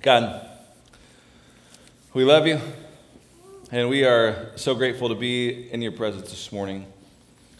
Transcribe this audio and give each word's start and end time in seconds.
God, 0.00 0.48
we 2.14 2.22
love 2.22 2.46
you, 2.46 2.60
and 3.72 3.88
we 3.88 4.04
are 4.04 4.52
so 4.54 4.76
grateful 4.76 5.08
to 5.08 5.16
be 5.16 5.68
in 5.72 5.82
your 5.82 5.90
presence 5.90 6.30
this 6.30 6.52
morning. 6.52 6.86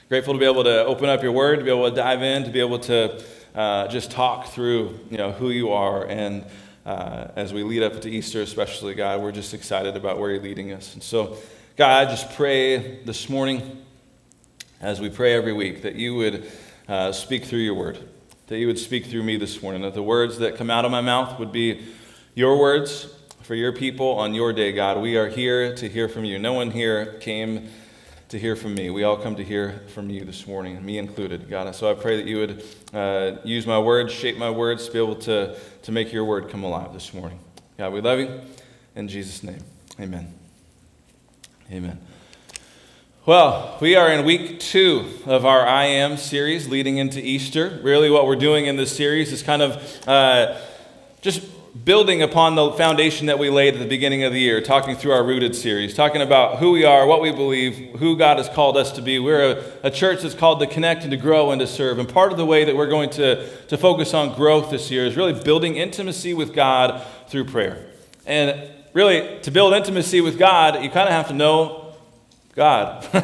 Grateful 0.08 0.34
to 0.34 0.38
be 0.38 0.46
able 0.46 0.62
to 0.62 0.84
open 0.84 1.08
up 1.08 1.20
your 1.20 1.32
word, 1.32 1.58
to 1.58 1.64
be 1.64 1.70
able 1.72 1.90
to 1.90 1.96
dive 1.96 2.22
in, 2.22 2.44
to 2.44 2.50
be 2.50 2.60
able 2.60 2.78
to 2.78 3.20
uh, 3.56 3.88
just 3.88 4.12
talk 4.12 4.46
through 4.46 5.00
you 5.10 5.18
know, 5.18 5.32
who 5.32 5.50
you 5.50 5.72
are. 5.72 6.06
And 6.06 6.44
uh, 6.86 7.26
as 7.34 7.52
we 7.52 7.64
lead 7.64 7.82
up 7.82 8.00
to 8.02 8.08
Easter, 8.08 8.40
especially, 8.40 8.94
God, 8.94 9.20
we're 9.20 9.32
just 9.32 9.52
excited 9.52 9.96
about 9.96 10.20
where 10.20 10.30
you're 10.30 10.40
leading 10.40 10.70
us. 10.72 10.94
And 10.94 11.02
so, 11.02 11.38
God, 11.76 12.06
I 12.06 12.08
just 12.08 12.36
pray 12.36 13.02
this 13.02 13.28
morning, 13.28 13.84
as 14.80 15.00
we 15.00 15.10
pray 15.10 15.34
every 15.34 15.52
week, 15.52 15.82
that 15.82 15.96
you 15.96 16.14
would 16.14 16.48
uh, 16.86 17.10
speak 17.10 17.46
through 17.46 17.58
your 17.58 17.74
word, 17.74 17.98
that 18.46 18.58
you 18.58 18.68
would 18.68 18.78
speak 18.78 19.06
through 19.06 19.24
me 19.24 19.36
this 19.38 19.60
morning, 19.60 19.82
that 19.82 19.94
the 19.94 20.04
words 20.04 20.38
that 20.38 20.54
come 20.54 20.70
out 20.70 20.84
of 20.84 20.92
my 20.92 21.00
mouth 21.00 21.36
would 21.40 21.50
be 21.50 21.84
your 22.38 22.56
words 22.56 23.12
for 23.42 23.56
your 23.56 23.72
people 23.72 24.10
on 24.10 24.32
your 24.32 24.52
day, 24.52 24.70
God. 24.70 25.02
We 25.02 25.16
are 25.16 25.26
here 25.26 25.74
to 25.74 25.88
hear 25.88 26.08
from 26.08 26.24
you. 26.24 26.38
No 26.38 26.52
one 26.52 26.70
here 26.70 27.14
came 27.14 27.68
to 28.28 28.38
hear 28.38 28.54
from 28.54 28.74
me. 28.74 28.90
We 28.90 29.02
all 29.02 29.16
come 29.16 29.34
to 29.34 29.42
hear 29.42 29.82
from 29.88 30.08
you 30.08 30.24
this 30.24 30.46
morning, 30.46 30.84
me 30.86 30.98
included, 30.98 31.50
God. 31.50 31.74
So 31.74 31.90
I 31.90 31.94
pray 31.94 32.16
that 32.16 32.26
you 32.26 32.36
would 32.38 32.64
uh, 32.94 33.38
use 33.42 33.66
my 33.66 33.80
words, 33.80 34.12
shape 34.12 34.38
my 34.38 34.50
words 34.50 34.86
to 34.86 34.92
be 34.92 34.98
able 35.00 35.16
to, 35.16 35.56
to 35.82 35.90
make 35.90 36.12
your 36.12 36.24
word 36.24 36.48
come 36.48 36.62
alive 36.62 36.92
this 36.92 37.12
morning. 37.12 37.40
God, 37.76 37.92
we 37.92 38.00
love 38.00 38.20
you. 38.20 38.40
In 38.94 39.08
Jesus' 39.08 39.42
name, 39.42 39.64
amen. 39.98 40.32
Amen. 41.72 41.98
Well, 43.26 43.78
we 43.80 43.96
are 43.96 44.12
in 44.12 44.24
week 44.24 44.60
two 44.60 45.10
of 45.26 45.44
our 45.44 45.66
I 45.66 45.86
Am 45.86 46.16
series 46.16 46.68
leading 46.68 46.98
into 46.98 47.20
Easter. 47.20 47.80
Really, 47.82 48.10
what 48.10 48.28
we're 48.28 48.36
doing 48.36 48.66
in 48.66 48.76
this 48.76 48.96
series 48.96 49.32
is 49.32 49.42
kind 49.42 49.60
of 49.60 50.06
uh, 50.06 50.56
just 51.20 51.42
building 51.84 52.22
upon 52.22 52.54
the 52.54 52.72
foundation 52.72 53.26
that 53.26 53.38
we 53.38 53.50
laid 53.50 53.74
at 53.74 53.80
the 53.80 53.86
beginning 53.86 54.24
of 54.24 54.32
the 54.32 54.40
year, 54.40 54.60
talking 54.60 54.96
through 54.96 55.12
our 55.12 55.22
Rooted 55.22 55.54
series, 55.54 55.94
talking 55.94 56.22
about 56.22 56.58
who 56.58 56.72
we 56.72 56.84
are, 56.84 57.06
what 57.06 57.20
we 57.20 57.30
believe, 57.30 57.98
who 57.98 58.16
God 58.16 58.38
has 58.38 58.48
called 58.48 58.76
us 58.76 58.92
to 58.92 59.02
be. 59.02 59.18
We're 59.18 59.58
a, 59.58 59.86
a, 59.88 59.90
church 59.90 60.22
that's 60.22 60.34
called 60.34 60.60
to 60.60 60.66
connect 60.66 61.02
and 61.02 61.10
to 61.10 61.16
grow 61.16 61.50
and 61.50 61.60
to 61.60 61.66
serve. 61.66 61.98
And 61.98 62.08
part 62.08 62.32
of 62.32 62.38
the 62.38 62.46
way 62.46 62.64
that 62.64 62.74
we're 62.74 62.88
going 62.88 63.10
to, 63.10 63.48
to 63.66 63.76
focus 63.76 64.14
on 64.14 64.34
growth 64.34 64.70
this 64.70 64.90
year 64.90 65.04
is 65.04 65.16
really 65.16 65.42
building 65.42 65.76
intimacy 65.76 66.34
with 66.34 66.54
God 66.54 67.06
through 67.28 67.44
prayer. 67.44 67.86
And 68.26 68.70
really, 68.92 69.40
to 69.40 69.50
build 69.50 69.74
intimacy 69.74 70.20
with 70.20 70.38
God, 70.38 70.82
you 70.82 70.90
kind 70.90 71.08
of 71.08 71.14
have 71.14 71.28
to 71.28 71.34
know 71.34 71.94
God. 72.54 73.06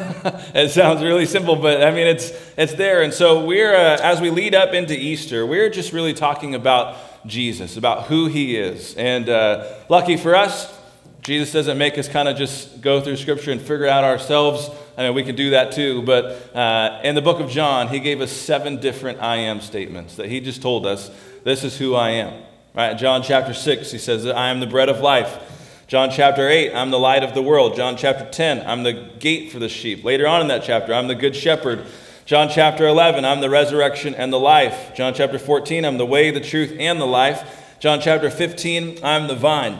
it 0.55 0.71
sounds 0.71 1.03
really 1.03 1.25
simple, 1.25 1.55
but 1.55 1.83
I 1.83 1.91
mean, 1.91 2.07
it's, 2.07 2.31
it's 2.57 2.73
there. 2.73 3.01
And 3.01 3.13
so 3.13 3.45
we're, 3.45 3.75
uh, 3.75 3.97
as 4.01 4.21
we 4.21 4.29
lead 4.29 4.55
up 4.55 4.73
into 4.73 4.97
Easter, 4.97 5.45
we're 5.45 5.69
just 5.69 5.91
really 5.93 6.13
talking 6.13 6.55
about 6.55 6.95
Jesus, 7.25 7.77
about 7.77 8.03
who 8.03 8.27
he 8.27 8.55
is. 8.55 8.95
And 8.95 9.29
uh, 9.29 9.73
lucky 9.89 10.17
for 10.17 10.35
us, 10.35 10.73
Jesus 11.21 11.51
doesn't 11.51 11.77
make 11.77 11.97
us 11.97 12.07
kind 12.07 12.27
of 12.27 12.37
just 12.37 12.81
go 12.81 13.01
through 13.01 13.17
Scripture 13.17 13.51
and 13.51 13.59
figure 13.59 13.87
out 13.87 14.03
ourselves. 14.03 14.69
I 14.95 15.03
mean, 15.03 15.15
we 15.15 15.23
can 15.23 15.35
do 15.35 15.51
that 15.51 15.71
too. 15.71 16.03
But 16.03 16.55
uh, 16.55 17.01
in 17.03 17.15
the 17.15 17.21
book 17.21 17.39
of 17.39 17.49
John, 17.49 17.87
he 17.87 17.99
gave 17.99 18.21
us 18.21 18.31
seven 18.31 18.79
different 18.79 19.21
I 19.21 19.37
am 19.37 19.59
statements 19.61 20.17
that 20.17 20.29
he 20.29 20.39
just 20.39 20.61
told 20.61 20.85
us 20.85 21.09
this 21.43 21.63
is 21.63 21.77
who 21.77 21.95
I 21.95 22.11
am. 22.11 22.43
Right? 22.75 22.95
John 22.95 23.23
chapter 23.23 23.53
6, 23.53 23.91
he 23.91 23.97
says 23.97 24.25
I 24.27 24.49
am 24.49 24.59
the 24.59 24.67
bread 24.67 24.89
of 24.89 24.99
life. 24.99 25.39
John 25.87 26.09
chapter 26.11 26.49
8, 26.49 26.73
I'm 26.73 26.91
the 26.91 26.99
light 26.99 27.23
of 27.23 27.33
the 27.33 27.41
world. 27.41 27.75
John 27.75 27.95
chapter 27.95 28.29
10, 28.29 28.65
I'm 28.67 28.83
the 28.83 28.93
gate 29.19 29.51
for 29.51 29.59
the 29.59 29.69
sheep. 29.69 30.03
Later 30.03 30.27
on 30.27 30.41
in 30.41 30.47
that 30.49 30.63
chapter, 30.63 30.93
I'm 30.93 31.07
the 31.07 31.15
good 31.15 31.35
shepherd. 31.35 31.85
John 32.25 32.49
chapter 32.49 32.87
11, 32.87 33.23
I'm 33.23 33.39
the 33.39 33.51
resurrection 33.51 34.15
and 34.15 34.33
the 34.33 34.39
life. 34.39 34.95
John 34.95 35.13
chapter 35.13 35.37
14, 35.37 35.85
I'm 35.85 35.99
the 35.99 36.07
way, 36.07 36.31
the 36.31 36.39
truth, 36.39 36.75
and 36.79 36.99
the 36.99 37.05
life. 37.05 37.77
John 37.79 38.01
chapter 38.01 38.31
15, 38.31 38.97
I'm 39.03 39.27
the 39.27 39.35
vine. 39.35 39.77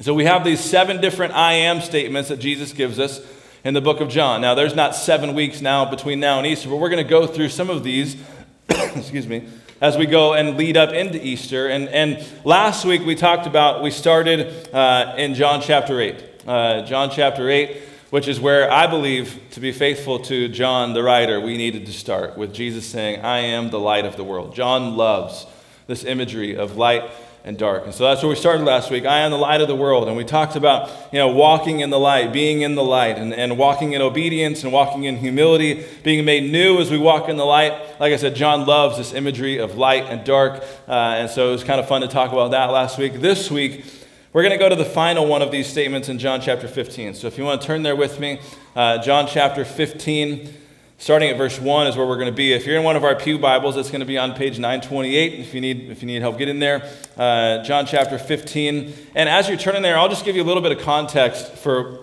So 0.00 0.12
we 0.12 0.24
have 0.24 0.42
these 0.42 0.58
seven 0.58 1.00
different 1.00 1.32
I 1.32 1.52
am 1.52 1.80
statements 1.80 2.28
that 2.28 2.40
Jesus 2.40 2.72
gives 2.72 2.98
us 2.98 3.20
in 3.62 3.72
the 3.72 3.80
book 3.80 4.00
of 4.00 4.08
John. 4.08 4.40
Now, 4.40 4.56
there's 4.56 4.74
not 4.74 4.96
seven 4.96 5.32
weeks 5.32 5.60
now 5.60 5.88
between 5.88 6.18
now 6.18 6.38
and 6.38 6.46
Easter, 6.48 6.68
but 6.68 6.78
we're 6.78 6.88
going 6.88 7.04
to 7.04 7.08
go 7.08 7.24
through 7.28 7.50
some 7.50 7.70
of 7.70 7.84
these, 7.84 8.16
excuse 8.68 9.28
me, 9.28 9.46
as 9.80 9.96
we 9.96 10.06
go 10.06 10.34
and 10.34 10.56
lead 10.56 10.76
up 10.76 10.92
into 10.92 11.24
Easter. 11.24 11.68
And, 11.68 11.88
and 11.90 12.26
last 12.44 12.84
week 12.84 13.06
we 13.06 13.14
talked 13.14 13.46
about, 13.46 13.80
we 13.80 13.92
started 13.92 14.74
uh, 14.74 15.14
in 15.16 15.34
John 15.34 15.62
chapter 15.62 16.00
8. 16.00 16.24
Uh, 16.48 16.82
John 16.82 17.10
chapter 17.12 17.48
8 17.48 17.89
which 18.10 18.28
is 18.28 18.40
where 18.40 18.70
I 18.70 18.86
believe, 18.86 19.40
to 19.52 19.60
be 19.60 19.72
faithful 19.72 20.18
to 20.20 20.48
John 20.48 20.92
the 20.92 21.02
writer, 21.02 21.40
we 21.40 21.56
needed 21.56 21.86
to 21.86 21.92
start 21.92 22.36
with 22.36 22.52
Jesus 22.52 22.84
saying, 22.84 23.24
I 23.24 23.38
am 23.38 23.70
the 23.70 23.78
light 23.78 24.04
of 24.04 24.16
the 24.16 24.24
world. 24.24 24.54
John 24.54 24.96
loves 24.96 25.46
this 25.86 26.04
imagery 26.04 26.56
of 26.56 26.76
light 26.76 27.10
and 27.44 27.56
dark. 27.56 27.84
And 27.84 27.94
so 27.94 28.04
that's 28.04 28.22
where 28.22 28.28
we 28.28 28.36
started 28.36 28.64
last 28.64 28.90
week. 28.90 29.06
I 29.06 29.20
am 29.20 29.30
the 29.30 29.38
light 29.38 29.60
of 29.60 29.68
the 29.68 29.76
world. 29.76 30.08
And 30.08 30.16
we 30.16 30.24
talked 30.24 30.56
about, 30.56 30.90
you 31.12 31.18
know, 31.18 31.28
walking 31.28 31.80
in 31.80 31.90
the 31.90 31.98
light, 31.98 32.32
being 32.32 32.62
in 32.62 32.74
the 32.74 32.82
light, 32.82 33.16
and, 33.16 33.32
and 33.32 33.56
walking 33.56 33.92
in 33.92 34.02
obedience 34.02 34.62
and 34.62 34.72
walking 34.72 35.04
in 35.04 35.16
humility, 35.16 35.86
being 36.02 36.24
made 36.24 36.50
new 36.50 36.78
as 36.80 36.90
we 36.90 36.98
walk 36.98 37.28
in 37.28 37.36
the 37.36 37.46
light. 37.46 37.72
Like 37.98 38.12
I 38.12 38.16
said, 38.16 38.34
John 38.34 38.66
loves 38.66 38.98
this 38.98 39.14
imagery 39.14 39.58
of 39.58 39.76
light 39.76 40.04
and 40.04 40.22
dark. 40.24 40.62
Uh, 40.86 40.92
and 40.92 41.30
so 41.30 41.48
it 41.48 41.52
was 41.52 41.64
kind 41.64 41.80
of 41.80 41.88
fun 41.88 42.02
to 42.02 42.08
talk 42.08 42.32
about 42.32 42.50
that 42.50 42.66
last 42.66 42.98
week. 42.98 43.14
This 43.14 43.50
week, 43.50 43.84
we're 44.32 44.42
going 44.42 44.52
to 44.52 44.58
go 44.58 44.68
to 44.68 44.76
the 44.76 44.84
final 44.84 45.26
one 45.26 45.42
of 45.42 45.50
these 45.50 45.66
statements 45.66 46.08
in 46.08 46.20
John 46.20 46.40
chapter 46.40 46.68
15. 46.68 47.14
So 47.14 47.26
if 47.26 47.36
you 47.36 47.42
want 47.42 47.60
to 47.60 47.66
turn 47.66 47.82
there 47.82 47.96
with 47.96 48.20
me, 48.20 48.38
uh, 48.76 48.98
John 48.98 49.26
chapter 49.26 49.64
15, 49.64 50.54
starting 50.98 51.30
at 51.30 51.36
verse 51.36 51.58
1 51.58 51.88
is 51.88 51.96
where 51.96 52.06
we're 52.06 52.14
going 52.14 52.30
to 52.30 52.36
be. 52.36 52.52
If 52.52 52.64
you're 52.64 52.76
in 52.76 52.84
one 52.84 52.94
of 52.94 53.02
our 53.02 53.16
Pew 53.16 53.40
Bibles, 53.40 53.76
it's 53.76 53.90
going 53.90 54.02
to 54.02 54.06
be 54.06 54.18
on 54.18 54.34
page 54.34 54.60
928. 54.60 55.40
If 55.40 55.52
you 55.52 55.60
need, 55.60 55.90
if 55.90 56.00
you 56.00 56.06
need 56.06 56.22
help, 56.22 56.38
get 56.38 56.48
in 56.48 56.60
there. 56.60 56.88
Uh, 57.16 57.64
John 57.64 57.86
chapter 57.86 58.18
15. 58.18 58.92
And 59.16 59.28
as 59.28 59.48
you're 59.48 59.58
turning 59.58 59.82
there, 59.82 59.98
I'll 59.98 60.08
just 60.08 60.24
give 60.24 60.36
you 60.36 60.44
a 60.44 60.46
little 60.46 60.62
bit 60.62 60.70
of 60.70 60.78
context 60.78 61.50
for 61.54 61.98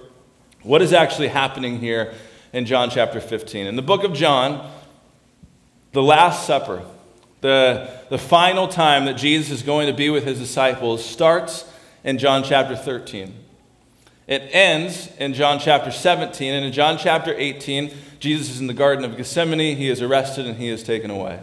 what 0.64 0.82
is 0.82 0.92
actually 0.92 1.30
happening 1.30 1.80
here 1.80 2.14
in 2.52 2.66
John 2.66 2.90
chapter 2.90 3.22
15. 3.22 3.68
In 3.68 3.78
the 3.78 3.82
book 3.82 4.04
of 4.04 4.12
John, 4.12 4.70
the 5.94 6.04
Last 6.04 6.46
Supper, 6.46 6.84
the, 7.40 7.90
the 8.10 8.18
final 8.18 8.68
time 8.68 9.06
that 9.06 9.16
Jesus 9.16 9.50
is 9.50 9.64
going 9.64 9.88
to 9.88 9.94
be 9.94 10.10
with 10.10 10.26
his 10.26 10.40
disciples, 10.40 11.06
starts 11.06 11.67
in 12.08 12.18
John 12.18 12.42
chapter 12.42 12.74
13. 12.74 13.34
It 14.28 14.50
ends 14.54 15.12
in 15.20 15.34
John 15.34 15.60
chapter 15.60 15.92
17, 15.92 16.54
and 16.54 16.66
in 16.66 16.72
John 16.72 16.98
chapter 16.98 17.36
18, 17.38 17.92
Jesus 18.20 18.50
is 18.50 18.62
in 18.62 18.68
the 18.68 18.74
Garden 18.74 19.04
of 19.04 19.18
Gethsemane. 19.18 19.76
He 19.76 19.90
is 19.90 20.02
arrested 20.02 20.48
and 20.48 20.58
he 20.58 20.70
is 20.70 20.84
taken 20.84 21.12
away. 21.12 21.42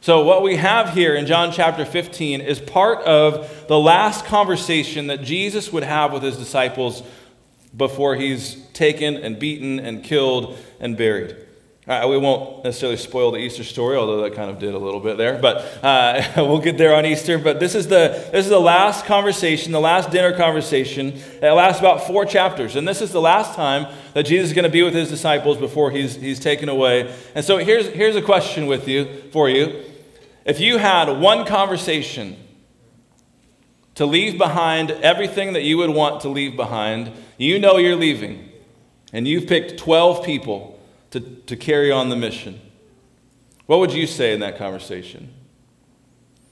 So, 0.00 0.24
what 0.24 0.42
we 0.42 0.54
have 0.56 0.90
here 0.90 1.16
in 1.16 1.26
John 1.26 1.50
chapter 1.50 1.84
15 1.84 2.40
is 2.40 2.60
part 2.60 3.00
of 3.00 3.66
the 3.66 3.78
last 3.78 4.24
conversation 4.24 5.08
that 5.08 5.22
Jesus 5.22 5.72
would 5.72 5.82
have 5.82 6.12
with 6.12 6.22
his 6.22 6.36
disciples 6.36 7.02
before 7.76 8.14
he's 8.14 8.54
taken 8.68 9.16
and 9.16 9.36
beaten 9.36 9.80
and 9.80 10.04
killed 10.04 10.56
and 10.78 10.96
buried. 10.96 11.36
We 11.86 12.16
won't 12.16 12.64
necessarily 12.64 12.96
spoil 12.96 13.30
the 13.30 13.38
Easter 13.38 13.62
story, 13.62 13.98
although 13.98 14.22
that 14.22 14.34
kind 14.34 14.48
of 14.48 14.58
did 14.58 14.72
a 14.72 14.78
little 14.78 15.00
bit 15.00 15.18
there. 15.18 15.38
But 15.38 15.84
uh, 15.84 16.22
we'll 16.36 16.60
get 16.60 16.78
there 16.78 16.94
on 16.94 17.04
Easter. 17.04 17.38
But 17.38 17.60
this 17.60 17.74
is 17.74 17.88
the 17.88 18.26
this 18.32 18.46
is 18.46 18.48
the 18.48 18.60
last 18.60 19.04
conversation, 19.04 19.70
the 19.72 19.80
last 19.80 20.10
dinner 20.10 20.34
conversation. 20.34 21.12
It 21.42 21.52
lasts 21.52 21.80
about 21.80 22.06
four 22.06 22.24
chapters, 22.24 22.76
and 22.76 22.88
this 22.88 23.02
is 23.02 23.12
the 23.12 23.20
last 23.20 23.54
time 23.54 23.92
that 24.14 24.22
Jesus 24.24 24.48
is 24.48 24.54
going 24.54 24.64
to 24.64 24.70
be 24.70 24.82
with 24.82 24.94
his 24.94 25.10
disciples 25.10 25.58
before 25.58 25.90
he's 25.90 26.14
he's 26.14 26.40
taken 26.40 26.70
away. 26.70 27.14
And 27.34 27.44
so 27.44 27.58
here's 27.58 27.88
here's 27.88 28.16
a 28.16 28.22
question 28.22 28.66
with 28.66 28.88
you 28.88 29.22
for 29.30 29.50
you: 29.50 29.84
If 30.46 30.60
you 30.60 30.78
had 30.78 31.10
one 31.20 31.44
conversation 31.44 32.38
to 33.96 34.06
leave 34.06 34.38
behind 34.38 34.90
everything 34.90 35.52
that 35.52 35.64
you 35.64 35.76
would 35.76 35.90
want 35.90 36.22
to 36.22 36.30
leave 36.30 36.56
behind, 36.56 37.12
you 37.36 37.58
know 37.58 37.76
you're 37.76 37.94
leaving, 37.94 38.48
and 39.12 39.28
you've 39.28 39.46
picked 39.46 39.78
twelve 39.78 40.24
people 40.24 40.73
to, 41.14 41.20
to 41.20 41.56
carry 41.56 41.92
on 41.92 42.08
the 42.08 42.16
mission. 42.16 42.60
What 43.66 43.78
would 43.78 43.92
you 43.92 44.04
say 44.04 44.34
in 44.34 44.40
that 44.40 44.58
conversation? 44.58 45.32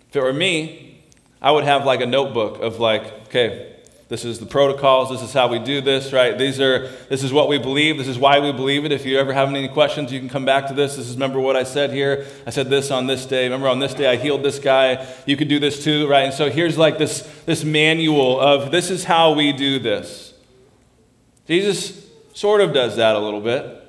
If 0.08 0.14
it 0.14 0.20
were 0.20 0.32
me, 0.32 1.02
I 1.40 1.50
would 1.50 1.64
have 1.64 1.84
like 1.84 2.00
a 2.00 2.06
notebook 2.06 2.62
of 2.62 2.78
like, 2.78 3.02
okay, 3.26 3.74
this 4.06 4.24
is 4.24 4.38
the 4.38 4.47
protocols, 4.47 5.10
this 5.10 5.20
is 5.20 5.32
how 5.32 5.48
we 5.48 5.59
do 5.59 5.80
this, 5.80 6.12
right? 6.12 6.38
These 6.38 6.60
are 6.60 6.86
this 7.09 7.24
is 7.24 7.32
what 7.32 7.48
we 7.48 7.59
believe, 7.59 7.98
this 7.98 8.06
is 8.06 8.20
why 8.20 8.38
we 8.38 8.53
believe 8.53 8.84
it. 8.84 8.92
If 8.92 9.04
you 9.04 9.18
ever 9.18 9.32
have 9.32 9.48
any 9.48 9.66
questions, 9.66 10.12
you 10.12 10.20
can 10.20 10.28
come 10.28 10.44
back 10.44 10.68
to 10.68 10.74
this. 10.74 10.94
This 10.94 11.08
is 11.08 11.15
remember 11.15 11.41
what 11.41 11.56
I 11.56 11.65
said 11.65 11.91
here. 11.91 12.24
I 12.47 12.50
said 12.50 12.70
this 12.70 12.92
on 12.92 13.08
this 13.08 13.26
day. 13.26 13.44
Remember 13.44 13.66
on 13.66 13.80
this 13.80 13.94
day 13.94 14.06
I 14.06 14.15
healed 14.15 14.44
this 14.44 14.60
guy. 14.60 15.12
You 15.26 15.36
could 15.36 15.48
do 15.48 15.58
this 15.58 15.82
too, 15.82 16.06
right? 16.06 16.22
And 16.22 16.34
so 16.34 16.50
here's 16.50 16.78
like 16.78 16.98
this 16.98 17.22
this 17.47 17.65
manual 17.65 18.38
of 18.38 18.70
this 18.70 18.91
is 18.91 19.03
how 19.03 19.32
we 19.32 19.53
do 19.53 19.80
this. 19.80 20.34
Jesus 21.48 22.06
sort 22.32 22.60
of 22.60 22.72
does 22.72 22.94
that 22.94 23.16
a 23.16 23.18
little 23.18 23.41
bit 23.41 23.81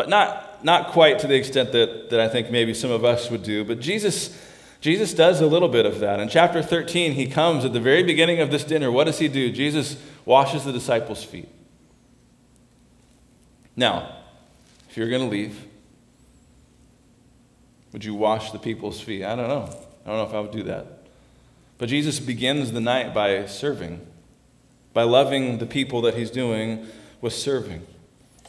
but 0.00 0.08
not, 0.08 0.64
not 0.64 0.92
quite 0.92 1.18
to 1.18 1.26
the 1.26 1.34
extent 1.34 1.72
that, 1.72 2.08
that 2.08 2.20
I 2.20 2.26
think 2.26 2.50
maybe 2.50 2.72
some 2.72 2.90
of 2.90 3.04
us 3.04 3.30
would 3.30 3.42
do. 3.42 3.64
But 3.64 3.80
Jesus, 3.80 4.34
Jesus 4.80 5.12
does 5.12 5.42
a 5.42 5.46
little 5.46 5.68
bit 5.68 5.84
of 5.84 6.00
that. 6.00 6.20
In 6.20 6.30
chapter 6.30 6.62
13, 6.62 7.12
he 7.12 7.26
comes 7.26 7.66
at 7.66 7.74
the 7.74 7.80
very 7.80 8.02
beginning 8.02 8.40
of 8.40 8.50
this 8.50 8.64
dinner. 8.64 8.90
What 8.90 9.04
does 9.04 9.18
he 9.18 9.28
do? 9.28 9.52
Jesus 9.52 9.98
washes 10.24 10.64
the 10.64 10.72
disciples' 10.72 11.22
feet. 11.22 11.50
Now, 13.76 14.16
if 14.88 14.96
you're 14.96 15.10
going 15.10 15.20
to 15.20 15.28
leave, 15.28 15.66
would 17.92 18.02
you 18.02 18.14
wash 18.14 18.52
the 18.52 18.58
people's 18.58 19.02
feet? 19.02 19.22
I 19.22 19.36
don't 19.36 19.48
know. 19.48 19.68
I 20.06 20.08
don't 20.08 20.16
know 20.16 20.24
if 20.24 20.32
I 20.32 20.40
would 20.40 20.50
do 20.50 20.62
that. 20.62 20.86
But 21.76 21.90
Jesus 21.90 22.20
begins 22.20 22.72
the 22.72 22.80
night 22.80 23.12
by 23.12 23.44
serving, 23.44 24.00
by 24.94 25.02
loving 25.02 25.58
the 25.58 25.66
people 25.66 26.00
that 26.00 26.14
he's 26.14 26.30
doing 26.30 26.86
with 27.20 27.34
serving. 27.34 27.86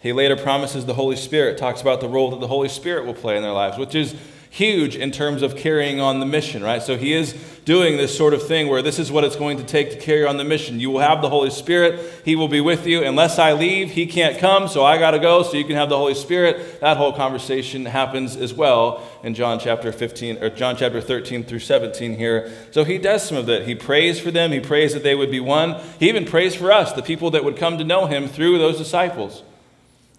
He 0.01 0.13
later 0.13 0.35
promises 0.35 0.85
the 0.85 0.95
Holy 0.95 1.15
Spirit, 1.15 1.57
talks 1.57 1.81
about 1.81 2.01
the 2.01 2.09
role 2.09 2.31
that 2.31 2.39
the 2.39 2.47
Holy 2.47 2.69
Spirit 2.69 3.05
will 3.05 3.13
play 3.13 3.37
in 3.37 3.43
their 3.43 3.51
lives, 3.51 3.77
which 3.77 3.93
is 3.93 4.15
huge 4.49 4.97
in 4.97 5.11
terms 5.11 5.41
of 5.41 5.55
carrying 5.55 6.01
on 6.01 6.19
the 6.19 6.25
mission, 6.25 6.61
right? 6.61 6.81
So 6.81 6.97
he 6.97 7.13
is 7.13 7.33
doing 7.63 7.95
this 7.95 8.15
sort 8.15 8.33
of 8.33 8.45
thing 8.45 8.67
where 8.67 8.81
this 8.81 8.99
is 8.99 9.09
what 9.09 9.23
it's 9.23 9.37
going 9.37 9.57
to 9.57 9.63
take 9.63 9.91
to 9.91 9.97
carry 9.97 10.25
on 10.25 10.35
the 10.35 10.43
mission. 10.43 10.79
You 10.79 10.89
will 10.89 10.99
have 10.99 11.21
the 11.21 11.29
Holy 11.29 11.51
Spirit, 11.51 12.01
he 12.25 12.35
will 12.35 12.49
be 12.49 12.59
with 12.59 12.85
you. 12.85 13.03
Unless 13.03 13.39
I 13.39 13.53
leave, 13.53 13.91
he 13.91 14.05
can't 14.07 14.39
come, 14.39 14.67
so 14.67 14.83
I 14.83 14.97
got 14.97 15.11
to 15.11 15.19
go 15.19 15.43
so 15.43 15.55
you 15.55 15.63
can 15.63 15.77
have 15.77 15.87
the 15.87 15.97
Holy 15.97 16.15
Spirit. 16.15 16.81
That 16.81 16.97
whole 16.97 17.13
conversation 17.13 17.85
happens 17.85 18.35
as 18.35 18.53
well 18.53 19.07
in 19.23 19.35
John 19.35 19.57
chapter 19.57 19.93
15 19.93 20.43
or 20.43 20.49
John 20.49 20.75
chapter 20.75 20.99
13 20.99 21.45
through 21.45 21.59
17 21.59 22.17
here. 22.17 22.51
So 22.71 22.83
he 22.83 22.97
does 22.97 23.23
some 23.23 23.37
of 23.37 23.45
that. 23.45 23.65
He 23.65 23.75
prays 23.75 24.19
for 24.19 24.31
them, 24.31 24.51
he 24.51 24.59
prays 24.59 24.93
that 24.93 25.03
they 25.03 25.15
would 25.15 25.31
be 25.31 25.39
one. 25.39 25.79
He 25.99 26.09
even 26.09 26.25
prays 26.25 26.55
for 26.55 26.73
us, 26.73 26.91
the 26.91 27.03
people 27.03 27.31
that 27.31 27.45
would 27.45 27.55
come 27.55 27.77
to 27.77 27.85
know 27.85 28.07
him 28.07 28.27
through 28.27 28.57
those 28.57 28.77
disciples. 28.77 29.43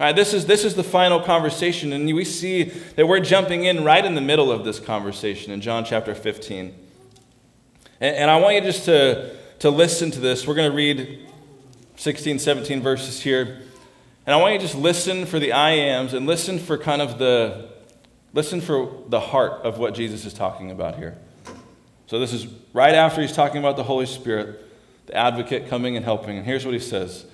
All 0.00 0.06
right, 0.06 0.16
this, 0.16 0.32
is, 0.32 0.46
this 0.46 0.64
is 0.64 0.74
the 0.74 0.82
final 0.82 1.20
conversation, 1.20 1.92
and 1.92 2.06
we 2.06 2.24
see 2.24 2.64
that 2.64 3.06
we're 3.06 3.20
jumping 3.20 3.64
in 3.64 3.84
right 3.84 4.04
in 4.04 4.14
the 4.14 4.20
middle 4.20 4.50
of 4.50 4.64
this 4.64 4.80
conversation 4.80 5.52
in 5.52 5.60
John 5.60 5.84
chapter 5.84 6.14
15. 6.14 6.74
And, 8.00 8.16
and 8.16 8.30
I 8.30 8.40
want 8.40 8.56
you 8.56 8.62
just 8.62 8.86
to, 8.86 9.36
to 9.60 9.70
listen 9.70 10.10
to 10.10 10.18
this. 10.18 10.46
We're 10.46 10.54
going 10.54 10.70
to 10.70 10.76
read 10.76 11.28
16, 11.96 12.38
17 12.38 12.80
verses 12.80 13.20
here. 13.20 13.60
And 14.26 14.34
I 14.34 14.38
want 14.38 14.54
you 14.54 14.58
to 14.60 14.64
just 14.64 14.76
listen 14.76 15.26
for 15.26 15.38
the 15.38 15.52
I 15.52 15.70
ams 15.70 16.14
and 16.14 16.26
listen 16.26 16.58
for 16.58 16.78
kind 16.78 17.02
of 17.02 17.18
the 17.18 17.70
listen 18.32 18.62
for 18.62 19.04
the 19.08 19.20
heart 19.20 19.62
of 19.62 19.78
what 19.78 19.94
Jesus 19.94 20.24
is 20.24 20.32
talking 20.32 20.70
about 20.70 20.96
here. 20.96 21.18
So 22.06 22.18
this 22.18 22.32
is 22.32 22.46
right 22.72 22.94
after 22.94 23.20
he's 23.20 23.32
talking 23.32 23.58
about 23.58 23.76
the 23.76 23.82
Holy 23.82 24.06
Spirit, 24.06 24.64
the 25.06 25.14
advocate 25.14 25.68
coming 25.68 25.96
and 25.96 26.04
helping. 26.04 26.38
And 26.38 26.46
here's 26.46 26.64
what 26.64 26.72
he 26.72 26.80
says. 26.80 27.26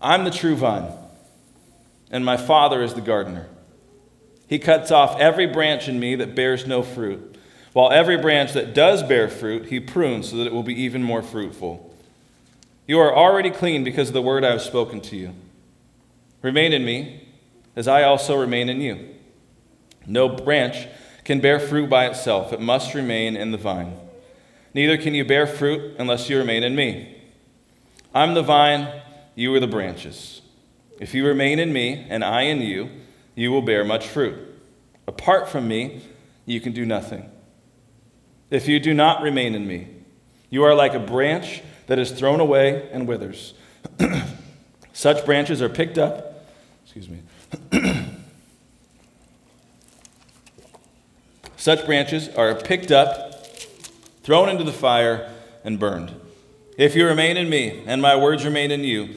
I'm 0.00 0.24
the 0.24 0.30
true 0.30 0.54
vine 0.54 0.92
and 2.12 2.24
my 2.24 2.36
Father 2.36 2.82
is 2.82 2.94
the 2.94 3.00
gardener. 3.00 3.48
He 4.46 4.58
cuts 4.58 4.90
off 4.90 5.18
every 5.18 5.46
branch 5.46 5.88
in 5.88 5.98
me 5.98 6.14
that 6.16 6.34
bears 6.34 6.66
no 6.66 6.82
fruit, 6.82 7.38
while 7.72 7.90
every 7.90 8.18
branch 8.18 8.52
that 8.52 8.74
does 8.74 9.02
bear 9.02 9.28
fruit, 9.28 9.66
he 9.66 9.80
prunes 9.80 10.30
so 10.30 10.36
that 10.36 10.46
it 10.46 10.52
will 10.52 10.62
be 10.62 10.80
even 10.82 11.02
more 11.02 11.22
fruitful. 11.22 11.96
You 12.86 12.98
are 12.98 13.16
already 13.16 13.50
clean 13.50 13.82
because 13.82 14.08
of 14.08 14.14
the 14.14 14.20
word 14.20 14.44
I 14.44 14.50
have 14.50 14.60
spoken 14.60 15.00
to 15.00 15.16
you. 15.16 15.34
Remain 16.42 16.74
in 16.74 16.84
me, 16.84 17.28
as 17.74 17.88
I 17.88 18.02
also 18.02 18.38
remain 18.38 18.68
in 18.68 18.82
you. 18.82 19.14
No 20.06 20.28
branch 20.28 20.86
can 21.24 21.40
bear 21.40 21.58
fruit 21.58 21.88
by 21.88 22.06
itself, 22.06 22.52
it 22.52 22.60
must 22.60 22.92
remain 22.92 23.36
in 23.36 23.52
the 23.52 23.58
vine. 23.58 23.96
Neither 24.74 24.98
can 24.98 25.14
you 25.14 25.24
bear 25.24 25.46
fruit 25.46 25.96
unless 25.98 26.28
you 26.28 26.36
remain 26.36 26.62
in 26.62 26.74
me. 26.74 27.22
I'm 28.14 28.34
the 28.34 28.42
vine, 28.42 29.00
you 29.34 29.54
are 29.54 29.60
the 29.60 29.66
branches. 29.66 30.41
If 31.02 31.14
you 31.14 31.26
remain 31.26 31.58
in 31.58 31.72
me 31.72 32.06
and 32.08 32.22
I 32.22 32.42
in 32.42 32.60
you, 32.60 32.88
you 33.34 33.50
will 33.50 33.62
bear 33.62 33.84
much 33.84 34.06
fruit. 34.06 34.38
Apart 35.08 35.48
from 35.48 35.66
me, 35.66 36.00
you 36.46 36.60
can 36.60 36.72
do 36.72 36.86
nothing. 36.86 37.28
If 38.50 38.68
you 38.68 38.78
do 38.78 38.94
not 38.94 39.20
remain 39.20 39.56
in 39.56 39.66
me, 39.66 39.88
you 40.48 40.62
are 40.62 40.76
like 40.76 40.94
a 40.94 41.00
branch 41.00 41.60
that 41.88 41.98
is 41.98 42.12
thrown 42.12 42.38
away 42.38 42.88
and 42.92 43.08
withers. 43.08 43.54
Such 44.92 45.26
branches 45.26 45.60
are 45.60 45.68
picked 45.68 45.98
up, 45.98 46.46
excuse 46.84 47.08
me. 47.08 47.18
Such 51.56 51.84
branches 51.84 52.28
are 52.28 52.54
picked 52.54 52.92
up, 52.92 53.44
thrown 54.22 54.48
into 54.48 54.62
the 54.62 54.72
fire, 54.72 55.28
and 55.64 55.80
burned. 55.80 56.14
If 56.78 56.94
you 56.94 57.06
remain 57.06 57.36
in 57.36 57.50
me, 57.50 57.82
and 57.86 58.00
my 58.00 58.14
words 58.14 58.44
remain 58.44 58.70
in 58.70 58.84
you, 58.84 59.16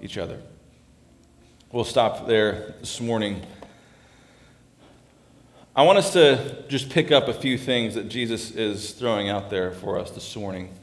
each 0.00 0.18
other. 0.18 0.40
We'll 1.72 1.84
stop 1.84 2.26
there 2.26 2.74
this 2.80 3.00
morning. 3.00 3.42
I 5.76 5.82
want 5.82 5.98
us 5.98 6.12
to 6.14 6.64
just 6.68 6.90
pick 6.90 7.12
up 7.12 7.28
a 7.28 7.32
few 7.34 7.58
things 7.58 7.94
that 7.94 8.08
Jesus 8.08 8.50
is 8.50 8.92
throwing 8.92 9.28
out 9.28 9.50
there 9.50 9.70
for 9.70 9.98
us 9.98 10.10
this 10.10 10.34
morning. 10.34 10.74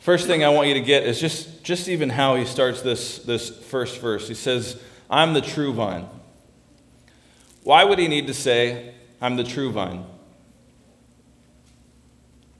First 0.00 0.26
thing 0.26 0.42
I 0.42 0.48
want 0.48 0.66
you 0.66 0.74
to 0.74 0.80
get 0.80 1.04
is 1.04 1.20
just, 1.20 1.62
just 1.62 1.88
even 1.88 2.08
how 2.08 2.34
he 2.34 2.44
starts 2.44 2.82
this, 2.82 3.18
this 3.18 3.50
first 3.50 4.00
verse. 4.00 4.26
He 4.26 4.34
says, 4.34 4.82
I'm 5.08 5.32
the 5.32 5.40
true 5.40 5.72
vine. 5.72 6.08
Why 7.62 7.84
would 7.84 8.00
he 8.00 8.08
need 8.08 8.26
to 8.26 8.34
say, 8.34 8.94
I'm 9.20 9.36
the 9.36 9.44
true 9.44 9.70
vine? 9.70 10.04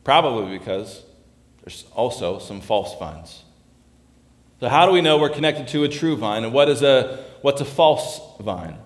Probably 0.05 0.57
because 0.57 1.03
there's 1.63 1.85
also 1.93 2.39
some 2.39 2.61
false 2.61 2.97
vines. 2.99 3.43
So, 4.63 4.69
how 4.69 4.87
do 4.87 4.93
we 4.93 5.01
know 5.01 5.19
we're 5.19 5.29
connected 5.29 5.67
to 5.69 5.83
a 5.83 5.89
true 5.89 6.17
vine? 6.17 6.45
And 6.45 6.53
what 6.53 6.69
is 6.69 6.83
a, 6.83 7.19
what's 7.41 7.61
a 7.61 7.65
false 7.65 8.21
vine? 8.39 8.79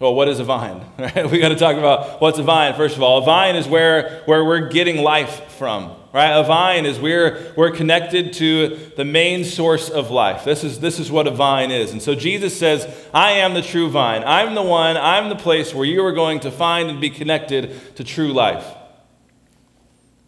Well, 0.00 0.12
what 0.12 0.26
is 0.26 0.40
a 0.40 0.44
vine? 0.44 0.84
Right? 0.98 1.30
We 1.30 1.38
got 1.38 1.50
to 1.50 1.54
talk 1.54 1.76
about 1.76 2.20
what's 2.20 2.40
a 2.40 2.42
vine, 2.42 2.74
first 2.74 2.96
of 2.96 3.02
all. 3.04 3.22
A 3.22 3.24
vine 3.24 3.54
is 3.54 3.68
where, 3.68 4.22
where 4.24 4.44
we're 4.44 4.68
getting 4.68 5.04
life 5.04 5.52
from. 5.52 5.94
Right? 6.12 6.32
A 6.32 6.42
vine 6.42 6.84
is 6.84 6.98
where 6.98 7.54
we're 7.56 7.70
connected 7.70 8.32
to 8.32 8.90
the 8.96 9.04
main 9.04 9.44
source 9.44 9.88
of 9.88 10.10
life. 10.10 10.44
This 10.44 10.64
is, 10.64 10.80
this 10.80 10.98
is 10.98 11.12
what 11.12 11.28
a 11.28 11.30
vine 11.30 11.70
is. 11.70 11.92
And 11.92 12.02
so 12.02 12.16
Jesus 12.16 12.58
says, 12.58 12.92
I 13.14 13.34
am 13.34 13.54
the 13.54 13.62
true 13.62 13.88
vine. 13.88 14.24
I'm 14.26 14.56
the 14.56 14.64
one, 14.64 14.96
I'm 14.96 15.28
the 15.28 15.36
place 15.36 15.72
where 15.74 15.86
you 15.86 16.04
are 16.04 16.12
going 16.12 16.40
to 16.40 16.50
find 16.50 16.90
and 16.90 17.00
be 17.00 17.10
connected 17.10 17.94
to 17.94 18.02
true 18.02 18.32
life. 18.32 18.66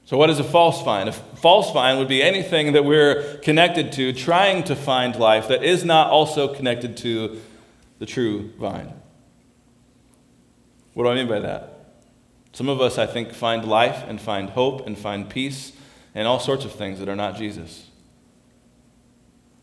So, 0.09 0.17
what 0.17 0.31
is 0.31 0.38
a 0.38 0.45
false 0.45 0.83
vine? 0.83 1.07
A 1.07 1.12
false 1.12 1.71
vine 1.71 1.99
would 1.99 2.09
be 2.09 2.23
anything 2.23 2.73
that 2.73 2.83
we're 2.83 3.37
connected 3.43 3.93
to, 3.93 4.15
trying 4.15 4.65
to 4.65 4.75
find 4.75 5.15
life 5.15 5.49
that 5.49 5.62
is 5.62 5.85
not 5.85 6.09
also 6.09 6.49
connected 6.49 6.97
to 6.99 7.38
the 7.99 8.07
true 8.07 8.50
vine. 8.59 8.95
What 10.95 11.05
do 11.05 11.11
I 11.11 11.15
mean 11.15 11.29
by 11.29 11.41
that? 11.41 11.91
Some 12.55 12.71
of 12.71 12.81
us, 12.81 12.97
I 12.97 13.05
think, 13.05 13.35
find 13.35 13.67
life 13.67 14.03
and 14.09 14.19
find 14.19 14.49
hope 14.49 14.87
and 14.87 14.97
find 14.97 15.29
peace 15.29 15.73
and 16.15 16.27
all 16.27 16.41
sorts 16.41 16.65
of 16.65 16.73
things 16.73 17.00
that 17.00 17.11
are 17.11 17.15
not 17.15 17.37
Jesus. 17.37 17.87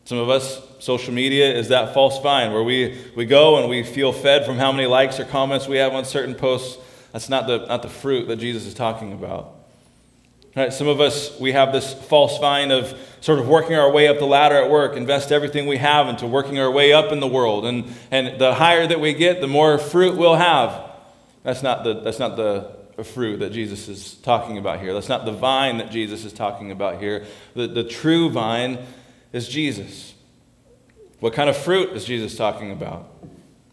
Some 0.03 0.19
of 0.19 0.29
us, 0.29 0.61
social 0.77 1.11
media 1.11 1.51
is 1.55 1.69
that 1.69 1.95
false 1.95 2.21
vine 2.21 2.53
where 2.53 2.61
we, 2.61 3.01
we 3.15 3.25
go 3.25 3.57
and 3.57 3.67
we 3.67 3.81
feel 3.81 4.13
fed 4.13 4.45
from 4.45 4.57
how 4.57 4.71
many 4.71 4.85
likes 4.85 5.19
or 5.19 5.25
comments 5.25 5.67
we 5.67 5.77
have 5.77 5.93
on 5.93 6.05
certain 6.05 6.35
posts. 6.35 6.77
That's 7.13 7.29
not 7.29 7.47
the, 7.47 7.65
not 7.65 7.81
the 7.81 7.89
fruit 7.89 8.27
that 8.27 8.35
Jesus 8.35 8.67
is 8.67 8.75
talking 8.75 9.11
about. 9.11 9.54
Right, 10.55 10.71
some 10.71 10.87
of 10.87 11.01
us, 11.01 11.37
we 11.37 11.51
have 11.51 11.73
this 11.73 11.93
false 11.93 12.37
vine 12.37 12.71
of 12.71 12.97
sort 13.19 13.39
of 13.39 13.47
working 13.47 13.75
our 13.75 13.91
way 13.91 14.07
up 14.07 14.19
the 14.19 14.25
ladder 14.25 14.55
at 14.55 14.69
work, 14.69 14.95
invest 14.95 15.33
everything 15.33 15.67
we 15.67 15.75
have 15.77 16.07
into 16.07 16.25
working 16.25 16.59
our 16.59 16.71
way 16.71 16.93
up 16.93 17.11
in 17.11 17.19
the 17.19 17.27
world. 17.27 17.65
And, 17.65 17.93
and 18.09 18.39
the 18.39 18.53
higher 18.53 18.87
that 18.87 19.01
we 19.01 19.13
get, 19.13 19.41
the 19.41 19.47
more 19.47 19.77
fruit 19.77 20.15
we'll 20.15 20.35
have. 20.35 20.91
That's 21.43 21.61
not 21.61 21.83
the, 21.83 21.99
that's 21.99 22.19
not 22.19 22.37
the 22.37 22.71
fruit 23.03 23.39
that 23.39 23.51
Jesus 23.51 23.89
is 23.89 24.13
talking 24.15 24.57
about 24.57 24.79
here. 24.79 24.93
That's 24.93 25.09
not 25.09 25.25
the 25.25 25.33
vine 25.33 25.79
that 25.79 25.91
Jesus 25.91 26.23
is 26.23 26.31
talking 26.31 26.71
about 26.71 27.01
here. 27.01 27.25
The, 27.53 27.67
the 27.67 27.83
true 27.83 28.29
vine 28.29 28.79
is 29.33 29.49
Jesus. 29.49 30.13
What 31.19 31.33
kind 31.33 31.49
of 31.49 31.57
fruit 31.57 31.89
is 31.89 32.05
Jesus 32.05 32.37
talking 32.37 32.71
about? 32.71 33.09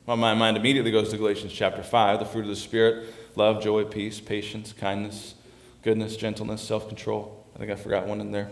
Well, 0.05 0.17
my 0.17 0.35
mind 0.35 0.57
immediately 0.57 0.91
goes 0.91 1.11
to 1.11 1.17
Galatians 1.17 1.53
chapter 1.53 1.85
5, 1.85 2.19
the 2.19 2.25
fruit 2.25 2.43
of 2.43 2.49
the 2.49 2.57
Spirit 2.57 3.15
love, 3.37 3.62
joy, 3.62 3.85
peace, 3.85 4.19
patience, 4.19 4.73
kindness 4.73 5.35
goodness, 5.83 6.17
gentleness, 6.17 6.62
self 6.62 6.89
control. 6.89 7.45
I 7.55 7.59
think 7.59 7.71
I 7.71 7.75
forgot 7.75 8.07
one 8.07 8.21
in 8.21 8.33
there. 8.33 8.51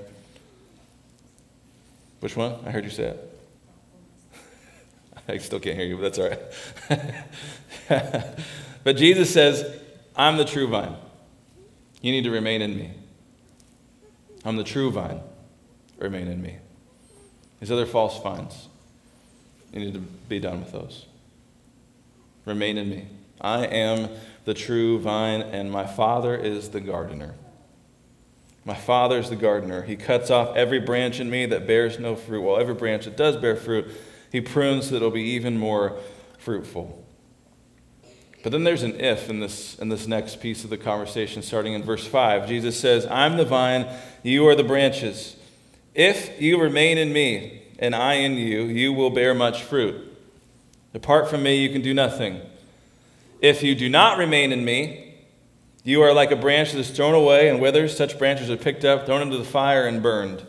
Which 2.21 2.37
one? 2.37 2.57
I 2.67 2.71
heard 2.71 2.85
you 2.85 2.91
say 2.91 3.05
it. 3.05 3.41
I 5.29 5.39
still 5.39 5.59
can't 5.61 5.77
hear 5.77 5.87
you, 5.87 5.97
but 5.97 6.15
that's 6.15 6.19
all 6.19 6.29
right. 7.89 8.37
but 8.85 8.97
Jesus 8.97 9.33
says, 9.33 9.65
I'm 10.15 10.37
the 10.37 10.45
true 10.45 10.69
vine. 10.69 10.97
You 12.03 12.13
need 12.13 12.25
to 12.25 12.31
remain 12.31 12.63
in 12.63 12.77
me. 12.77 12.93
I'm 14.45 14.57
the 14.57 14.65
true 14.65 14.91
vine. 14.91 15.21
Remain 15.99 16.29
in 16.29 16.43
me. 16.43 16.57
These 17.61 17.71
other 17.71 17.87
false 17.87 18.23
vines, 18.23 18.69
you 19.73 19.81
need 19.81 19.95
to 19.95 20.01
be 20.01 20.41
done 20.41 20.61
with 20.61 20.73
those. 20.73 21.07
Remain 22.47 22.79
in 22.79 22.89
me. 22.89 23.07
I 23.41 23.67
am 23.67 24.09
the 24.45 24.55
true 24.55 24.99
vine, 24.99 25.43
and 25.43 25.71
my 25.71 25.87
Father 25.87 26.37
is 26.37 26.71
the 26.71 26.81
gardener. 26.81 27.35
My 28.65 28.75
Father 28.75 29.19
is 29.19 29.31
the 29.31 29.37
gardener. 29.37 29.83
He 29.83 29.97
cuts 29.97 30.31
off 30.31 30.57
every 30.57 30.81
branch 30.81 31.21
in 31.21 31.31
me 31.31 31.47
that 31.47 31.67
bears 31.67 31.99
no 31.99 32.15
fruit. 32.15 32.43
Well, 32.43 32.59
every 32.59 32.75
branch 32.75 33.05
that 33.07 33.17
does 33.17 33.37
bear 33.37 33.57
fruit, 33.57 33.91
he 34.31 34.41
prunes 34.41 34.87
so 34.87 34.91
that 34.91 34.97
it'll 34.97 35.11
be 35.11 35.23
even 35.23 35.59
more 35.59 35.99
fruitful. 36.39 37.05
But 38.43 38.53
then 38.53 38.65
there's 38.65 38.83
an 38.83 38.99
if 39.01 39.29
in 39.29 39.41
this, 39.41 39.79
in 39.79 39.89
this 39.89 40.07
next 40.07 40.41
piece 40.41 40.65
of 40.65 40.71
the 40.71 40.79
conversation, 40.79 41.43
starting 41.43 41.75
in 41.75 41.83
verse 41.83 42.07
5. 42.07 42.49
Jesus 42.49 42.79
says, 42.79 43.07
I'm 43.07 43.37
the 43.37 43.45
vine, 43.45 43.87
you 44.23 44.47
are 44.49 44.55
the 44.55 44.65
branches. 44.65 45.37
If 45.95 46.41
you 46.41 46.61
remain 46.61 46.97
in 46.97 47.13
me, 47.13 47.63
and 47.79 47.95
I 47.95 48.15
in 48.15 48.35
you, 48.35 48.65
you 48.65 48.93
will 48.93 49.11
bear 49.11 49.35
much 49.35 49.63
fruit. 49.63 50.07
Apart 50.95 51.29
from 51.29 51.43
me, 51.43 51.57
you 51.63 51.71
can 51.71 51.83
do 51.83 51.95
nothing. 51.95 52.41
If 53.41 53.63
you 53.63 53.75
do 53.75 53.89
not 53.89 54.19
remain 54.19 54.53
in 54.53 54.65
me, 54.65 55.15
you 55.83 56.03
are 56.03 56.13
like 56.13 56.31
a 56.31 56.37
branch 56.37 56.73
that 56.73 56.79
is 56.79 56.91
thrown 56.91 57.15
away 57.15 57.49
and 57.49 57.61
withers. 57.61 57.97
Such 57.97 58.19
branches 58.19 58.51
are 58.51 58.57
picked 58.57 58.85
up, 58.85 59.07
thrown 59.07 59.23
into 59.23 59.39
the 59.39 59.45
fire, 59.45 59.87
and 59.87 60.03
burned. 60.03 60.45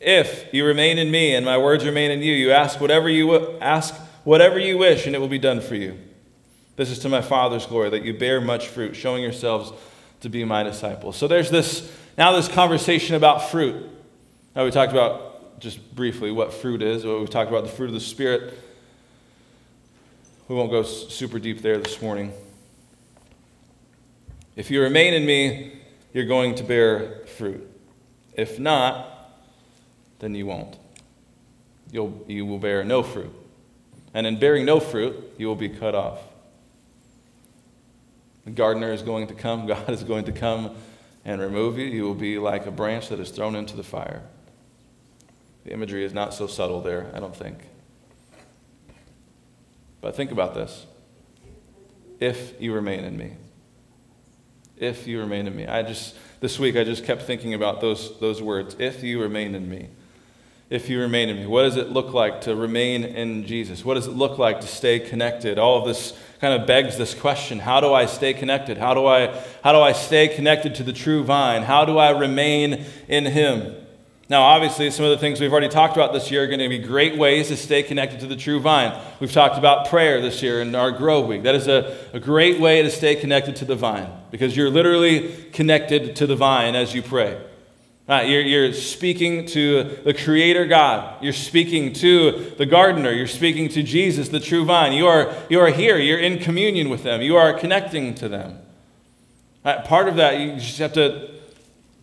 If 0.00 0.52
you 0.52 0.64
remain 0.64 0.98
in 0.98 1.10
me 1.10 1.34
and 1.34 1.44
my 1.44 1.58
words 1.58 1.84
remain 1.84 2.10
in 2.10 2.20
you, 2.20 2.32
you 2.32 2.50
ask 2.50 2.80
whatever 2.80 3.08
you 3.08 3.58
ask 3.60 3.94
whatever 4.24 4.58
you 4.58 4.76
wish, 4.76 5.06
and 5.06 5.14
it 5.14 5.18
will 5.18 5.28
be 5.28 5.38
done 5.38 5.60
for 5.60 5.74
you. 5.74 5.98
This 6.76 6.90
is 6.90 6.98
to 7.00 7.08
my 7.08 7.20
Father's 7.20 7.66
glory 7.66 7.90
that 7.90 8.04
you 8.04 8.14
bear 8.14 8.40
much 8.40 8.68
fruit, 8.68 8.96
showing 8.96 9.22
yourselves 9.22 9.72
to 10.20 10.28
be 10.28 10.44
my 10.44 10.62
disciples. 10.62 11.16
So 11.16 11.28
there's 11.28 11.50
this 11.50 11.94
now 12.18 12.32
this 12.32 12.48
conversation 12.48 13.14
about 13.14 13.50
fruit. 13.50 13.88
Now 14.56 14.64
we 14.64 14.70
talked 14.70 14.92
about 14.92 15.60
just 15.60 15.94
briefly 15.94 16.32
what 16.32 16.52
fruit 16.52 16.82
is. 16.82 17.04
What 17.04 17.20
We 17.20 17.26
talked 17.26 17.50
about 17.50 17.64
the 17.64 17.70
fruit 17.70 17.86
of 17.86 17.94
the 17.94 18.00
Spirit. 18.00 18.58
We 20.50 20.56
won't 20.56 20.72
go 20.72 20.82
super 20.82 21.38
deep 21.38 21.62
there 21.62 21.78
this 21.78 22.02
morning. 22.02 22.32
If 24.56 24.68
you 24.68 24.82
remain 24.82 25.14
in 25.14 25.24
me, 25.24 25.78
you're 26.12 26.24
going 26.24 26.56
to 26.56 26.64
bear 26.64 27.24
fruit. 27.26 27.70
If 28.34 28.58
not, 28.58 29.30
then 30.18 30.34
you 30.34 30.46
won't. 30.46 30.76
You'll, 31.92 32.24
you 32.26 32.44
will 32.44 32.58
bear 32.58 32.82
no 32.82 33.04
fruit. 33.04 33.32
And 34.12 34.26
in 34.26 34.40
bearing 34.40 34.64
no 34.64 34.80
fruit, 34.80 35.34
you 35.38 35.46
will 35.46 35.54
be 35.54 35.68
cut 35.68 35.94
off. 35.94 36.18
The 38.44 38.50
gardener 38.50 38.92
is 38.92 39.02
going 39.02 39.28
to 39.28 39.34
come, 39.34 39.66
God 39.68 39.88
is 39.88 40.02
going 40.02 40.24
to 40.24 40.32
come 40.32 40.74
and 41.24 41.40
remove 41.40 41.78
you. 41.78 41.84
You 41.84 42.02
will 42.02 42.14
be 42.16 42.40
like 42.40 42.66
a 42.66 42.72
branch 42.72 43.08
that 43.10 43.20
is 43.20 43.30
thrown 43.30 43.54
into 43.54 43.76
the 43.76 43.84
fire. 43.84 44.24
The 45.62 45.72
imagery 45.72 46.04
is 46.04 46.12
not 46.12 46.34
so 46.34 46.48
subtle 46.48 46.80
there, 46.80 47.08
I 47.14 47.20
don't 47.20 47.36
think. 47.36 47.58
But 50.00 50.16
think 50.16 50.30
about 50.30 50.54
this. 50.54 50.86
If 52.18 52.60
you 52.60 52.72
remain 52.72 53.04
in 53.04 53.16
me. 53.16 53.32
If 54.76 55.06
you 55.06 55.20
remain 55.20 55.46
in 55.46 55.54
me. 55.54 55.66
I 55.66 55.82
just 55.82 56.16
this 56.40 56.58
week 56.58 56.76
I 56.76 56.84
just 56.84 57.04
kept 57.04 57.22
thinking 57.22 57.54
about 57.54 57.80
those 57.80 58.18
those 58.20 58.42
words. 58.42 58.76
If 58.78 59.02
you 59.02 59.20
remain 59.20 59.54
in 59.54 59.68
me. 59.68 59.88
If 60.70 60.88
you 60.88 61.00
remain 61.00 61.28
in 61.28 61.36
me. 61.36 61.46
What 61.46 61.62
does 61.62 61.76
it 61.76 61.90
look 61.90 62.14
like 62.14 62.42
to 62.42 62.54
remain 62.54 63.04
in 63.04 63.46
Jesus? 63.46 63.84
What 63.84 63.94
does 63.94 64.06
it 64.06 64.12
look 64.12 64.38
like 64.38 64.60
to 64.60 64.66
stay 64.66 65.00
connected? 65.00 65.58
All 65.58 65.78
of 65.78 65.86
this 65.86 66.16
kind 66.40 66.58
of 66.58 66.66
begs 66.66 66.96
this 66.96 67.14
question. 67.14 67.58
How 67.58 67.80
do 67.80 67.92
I 67.92 68.06
stay 68.06 68.32
connected? 68.32 68.78
How 68.78 68.94
do 68.94 69.06
I 69.06 69.42
how 69.62 69.72
do 69.72 69.80
I 69.80 69.92
stay 69.92 70.28
connected 70.28 70.74
to 70.76 70.82
the 70.82 70.92
true 70.92 71.24
vine? 71.24 71.62
How 71.62 71.84
do 71.84 71.98
I 71.98 72.10
remain 72.10 72.84
in 73.08 73.26
him? 73.26 73.79
Now, 74.30 74.42
obviously, 74.42 74.92
some 74.92 75.04
of 75.04 75.10
the 75.10 75.18
things 75.18 75.40
we've 75.40 75.50
already 75.50 75.68
talked 75.68 75.96
about 75.96 76.12
this 76.12 76.30
year 76.30 76.44
are 76.44 76.46
going 76.46 76.60
to 76.60 76.68
be 76.68 76.78
great 76.78 77.18
ways 77.18 77.48
to 77.48 77.56
stay 77.56 77.82
connected 77.82 78.20
to 78.20 78.28
the 78.28 78.36
true 78.36 78.60
vine. 78.60 78.96
We've 79.18 79.32
talked 79.32 79.58
about 79.58 79.88
prayer 79.88 80.20
this 80.20 80.40
year 80.40 80.62
in 80.62 80.72
our 80.76 80.92
Grow 80.92 81.20
Week. 81.20 81.42
That 81.42 81.56
is 81.56 81.66
a, 81.66 81.98
a 82.12 82.20
great 82.20 82.60
way 82.60 82.80
to 82.82 82.92
stay 82.92 83.16
connected 83.16 83.56
to 83.56 83.64
the 83.64 83.74
vine 83.74 84.08
because 84.30 84.56
you're 84.56 84.70
literally 84.70 85.34
connected 85.52 86.14
to 86.14 86.28
the 86.28 86.36
vine 86.36 86.76
as 86.76 86.94
you 86.94 87.02
pray. 87.02 87.42
Uh, 88.08 88.22
you're, 88.24 88.42
you're 88.42 88.72
speaking 88.72 89.46
to 89.46 89.98
the 90.04 90.14
Creator 90.14 90.66
God. 90.66 91.20
You're 91.20 91.32
speaking 91.32 91.92
to 91.94 92.52
the 92.56 92.66
gardener. 92.66 93.10
You're 93.10 93.26
speaking 93.26 93.68
to 93.70 93.82
Jesus, 93.82 94.28
the 94.28 94.38
true 94.38 94.64
vine. 94.64 94.92
You 94.92 95.08
are, 95.08 95.34
you 95.48 95.58
are 95.58 95.70
here. 95.70 95.98
You're 95.98 96.20
in 96.20 96.38
communion 96.38 96.88
with 96.88 97.02
them. 97.02 97.20
You 97.20 97.36
are 97.36 97.52
connecting 97.52 98.14
to 98.14 98.28
them. 98.28 98.60
Uh, 99.64 99.82
part 99.82 100.06
of 100.06 100.14
that, 100.16 100.38
you 100.38 100.54
just 100.54 100.78
have 100.78 100.92
to 100.92 101.39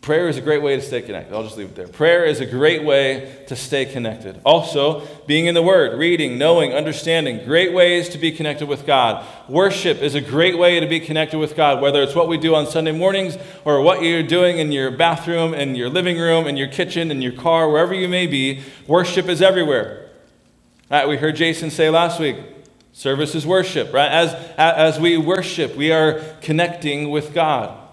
Prayer 0.07 0.29
is 0.29 0.37
a 0.37 0.41
great 0.41 0.61
way 0.61 0.73
to 0.77 0.81
stay 0.81 1.01
connected. 1.01 1.35
I'll 1.35 1.43
just 1.43 1.57
leave 1.57 1.67
it 1.67 1.75
there. 1.75 1.85
Prayer 1.89 2.23
is 2.23 2.39
a 2.39 2.45
great 2.45 2.85
way 2.85 3.43
to 3.47 3.57
stay 3.57 3.83
connected. 3.83 4.39
Also, 4.45 5.05
being 5.27 5.47
in 5.47 5.53
the 5.53 5.61
Word, 5.61 5.99
reading, 5.99 6.37
knowing, 6.37 6.71
understanding, 6.71 7.43
great 7.43 7.73
ways 7.73 8.07
to 8.07 8.17
be 8.17 8.31
connected 8.31 8.69
with 8.69 8.85
God. 8.85 9.25
Worship 9.49 9.97
is 9.97 10.15
a 10.15 10.21
great 10.21 10.57
way 10.57 10.79
to 10.79 10.87
be 10.87 11.01
connected 11.01 11.39
with 11.39 11.57
God, 11.57 11.81
whether 11.81 12.01
it's 12.01 12.15
what 12.15 12.29
we 12.29 12.37
do 12.37 12.55
on 12.55 12.67
Sunday 12.67 12.93
mornings 12.93 13.37
or 13.65 13.81
what 13.81 14.01
you're 14.01 14.23
doing 14.23 14.59
in 14.59 14.71
your 14.71 14.91
bathroom, 14.91 15.53
in 15.53 15.75
your 15.75 15.89
living 15.89 16.17
room, 16.17 16.47
in 16.47 16.55
your 16.55 16.69
kitchen, 16.69 17.11
in 17.11 17.21
your 17.21 17.33
car, 17.33 17.69
wherever 17.69 17.93
you 17.93 18.07
may 18.07 18.27
be. 18.27 18.63
Worship 18.87 19.27
is 19.27 19.41
everywhere. 19.41 20.09
Right, 20.89 21.05
we 21.05 21.17
heard 21.17 21.35
Jason 21.35 21.69
say 21.69 21.89
last 21.89 22.17
week 22.17 22.37
service 22.93 23.35
is 23.35 23.45
worship, 23.45 23.91
right? 23.91 24.09
As, 24.09 24.33
as 24.57 25.01
we 25.01 25.17
worship, 25.17 25.75
we 25.75 25.91
are 25.91 26.21
connecting 26.39 27.09
with 27.09 27.33
God. 27.33 27.86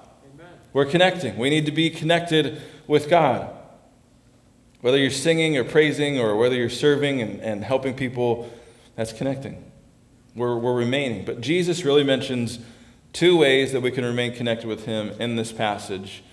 We're 0.74 0.84
connecting. 0.84 1.38
We 1.38 1.48
need 1.48 1.64
to 1.66 1.72
be 1.72 1.88
connected 1.88 2.60
with 2.86 3.08
God. 3.08 3.48
Whether 4.82 4.98
you're 4.98 5.10
singing 5.10 5.56
or 5.56 5.64
praising 5.64 6.18
or 6.18 6.36
whether 6.36 6.56
you're 6.56 6.68
serving 6.68 7.22
and, 7.22 7.40
and 7.40 7.64
helping 7.64 7.94
people, 7.94 8.50
that's 8.96 9.12
connecting. 9.12 9.64
We're, 10.34 10.56
we're 10.56 10.74
remaining. 10.74 11.24
But 11.24 11.40
Jesus 11.40 11.84
really 11.84 12.02
mentions 12.04 12.58
two 13.12 13.36
ways 13.36 13.72
that 13.72 13.80
we 13.80 13.92
can 13.92 14.04
remain 14.04 14.34
connected 14.34 14.66
with 14.66 14.84
Him 14.84 15.10
in 15.20 15.36
this 15.36 15.52
passage. 15.52 16.24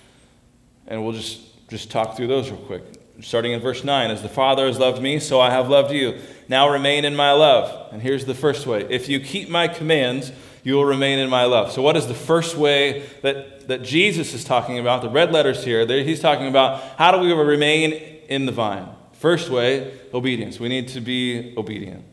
And 0.87 1.03
we'll 1.03 1.13
just, 1.13 1.67
just 1.69 1.91
talk 1.91 2.17
through 2.17 2.27
those 2.27 2.49
real 2.49 2.59
quick. 2.61 2.83
Starting 3.21 3.51
in 3.51 3.61
verse 3.61 3.83
9 3.83 4.09
As 4.09 4.23
the 4.23 4.29
Father 4.29 4.65
has 4.65 4.79
loved 4.79 5.03
me, 5.03 5.19
so 5.19 5.39
I 5.39 5.51
have 5.51 5.69
loved 5.69 5.93
you. 5.93 6.19
Now 6.49 6.67
remain 6.67 7.05
in 7.05 7.15
my 7.15 7.31
love. 7.31 7.93
And 7.93 8.01
here's 8.01 8.25
the 8.25 8.33
first 8.33 8.65
way 8.65 8.81
if 8.89 9.07
you 9.07 9.19
keep 9.19 9.49
my 9.49 9.67
commands, 9.67 10.31
you 10.63 10.75
will 10.75 10.85
remain 10.85 11.19
in 11.19 11.29
my 11.29 11.45
love. 11.45 11.71
So, 11.71 11.81
what 11.81 11.97
is 11.97 12.07
the 12.07 12.13
first 12.13 12.55
way 12.55 13.07
that, 13.21 13.67
that 13.67 13.83
Jesus 13.83 14.33
is 14.33 14.43
talking 14.43 14.79
about? 14.79 15.01
The 15.01 15.09
red 15.09 15.31
letters 15.31 15.63
here, 15.63 15.85
he's 16.03 16.19
talking 16.19 16.47
about 16.47 16.81
how 16.97 17.11
do 17.11 17.19
we 17.19 17.31
remain 17.33 17.93
in 18.27 18.45
the 18.45 18.51
vine? 18.51 18.87
First 19.13 19.49
way, 19.49 19.99
obedience. 20.13 20.59
We 20.59 20.69
need 20.69 20.87
to 20.89 21.01
be 21.01 21.53
obedient. 21.57 22.05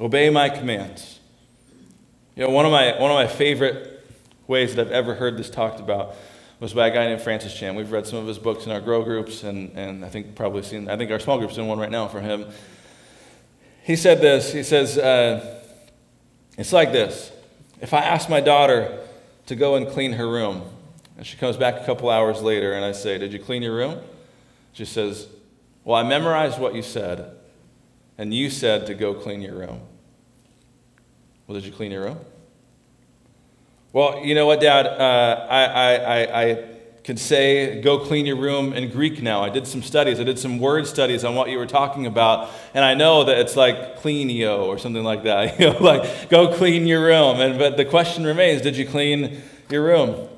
Obey 0.00 0.30
my 0.30 0.48
commands. 0.48 1.18
You 2.36 2.44
know, 2.44 2.50
one 2.50 2.64
of 2.64 2.72
my, 2.72 2.98
one 2.98 3.10
of 3.10 3.14
my 3.14 3.26
favorite 3.26 4.06
ways 4.46 4.74
that 4.74 4.86
I've 4.86 4.92
ever 4.92 5.14
heard 5.14 5.36
this 5.36 5.50
talked 5.50 5.80
about 5.80 6.14
was 6.60 6.74
by 6.74 6.88
a 6.88 6.90
guy 6.90 7.06
named 7.06 7.20
Francis 7.20 7.54
Chan. 7.54 7.74
We've 7.74 7.90
read 7.90 8.06
some 8.06 8.18
of 8.18 8.26
his 8.26 8.38
books 8.38 8.66
in 8.66 8.72
our 8.72 8.80
grow 8.80 9.02
groups, 9.02 9.44
and, 9.44 9.76
and 9.76 10.04
I 10.04 10.08
think 10.08 10.34
probably 10.34 10.62
seen, 10.62 10.88
I 10.88 10.96
think 10.96 11.10
our 11.10 11.20
small 11.20 11.38
group's 11.38 11.56
in 11.56 11.66
one 11.66 11.78
right 11.78 11.90
now 11.90 12.08
for 12.08 12.20
him. 12.20 12.46
He 13.84 13.96
said 13.96 14.20
this 14.20 14.52
He 14.52 14.62
says, 14.62 14.98
uh, 14.98 15.62
It's 16.56 16.72
like 16.72 16.92
this 16.92 17.32
if 17.80 17.94
I 17.94 18.00
ask 18.00 18.28
my 18.28 18.40
daughter 18.40 18.98
to 19.46 19.56
go 19.56 19.76
and 19.76 19.88
clean 19.88 20.12
her 20.12 20.28
room, 20.28 20.62
and 21.16 21.26
she 21.26 21.36
comes 21.36 21.56
back 21.56 21.80
a 21.80 21.84
couple 21.84 22.10
hours 22.10 22.42
later, 22.42 22.72
and 22.74 22.84
I 22.84 22.92
say, 22.92 23.18
Did 23.18 23.32
you 23.32 23.38
clean 23.38 23.62
your 23.62 23.74
room? 23.74 24.00
She 24.72 24.84
says, 24.84 25.26
Well, 25.84 25.96
I 25.96 26.08
memorized 26.08 26.58
what 26.58 26.74
you 26.74 26.82
said, 26.82 27.36
and 28.16 28.32
you 28.32 28.50
said 28.50 28.86
to 28.86 28.94
go 28.94 29.14
clean 29.14 29.40
your 29.40 29.54
room. 29.54 29.80
Well, 31.46 31.54
did 31.54 31.64
you 31.64 31.72
clean 31.72 31.90
your 31.90 32.04
room? 32.04 32.18
Well, 33.92 34.24
you 34.24 34.34
know 34.34 34.46
what, 34.46 34.60
Dad? 34.60 34.86
Uh, 34.86 35.46
I, 35.48 35.64
I, 35.64 35.94
I, 35.94 36.42
I 36.42 36.64
can 37.08 37.16
say, 37.16 37.80
go 37.80 37.98
clean 37.98 38.26
your 38.26 38.36
room 38.36 38.74
in 38.74 38.90
Greek 38.90 39.22
now. 39.22 39.42
I 39.42 39.48
did 39.48 39.66
some 39.66 39.82
studies. 39.82 40.20
I 40.20 40.24
did 40.24 40.38
some 40.38 40.58
word 40.58 40.86
studies 40.86 41.24
on 41.24 41.34
what 41.34 41.48
you 41.48 41.56
were 41.56 41.64
talking 41.64 42.04
about. 42.04 42.50
And 42.74 42.84
I 42.84 42.92
know 42.92 43.24
that 43.24 43.38
it's 43.38 43.56
like 43.56 44.02
cleanio 44.02 44.66
or 44.66 44.76
something 44.76 45.02
like 45.02 45.22
that. 45.22 45.58
You 45.58 45.72
know, 45.72 45.78
like, 45.78 46.28
go 46.28 46.54
clean 46.54 46.86
your 46.86 47.02
room. 47.02 47.40
And, 47.40 47.58
but 47.58 47.78
the 47.78 47.86
question 47.86 48.26
remains, 48.26 48.60
did 48.60 48.76
you 48.76 48.86
clean 48.86 49.40
your 49.70 49.84
room? 49.84 50.28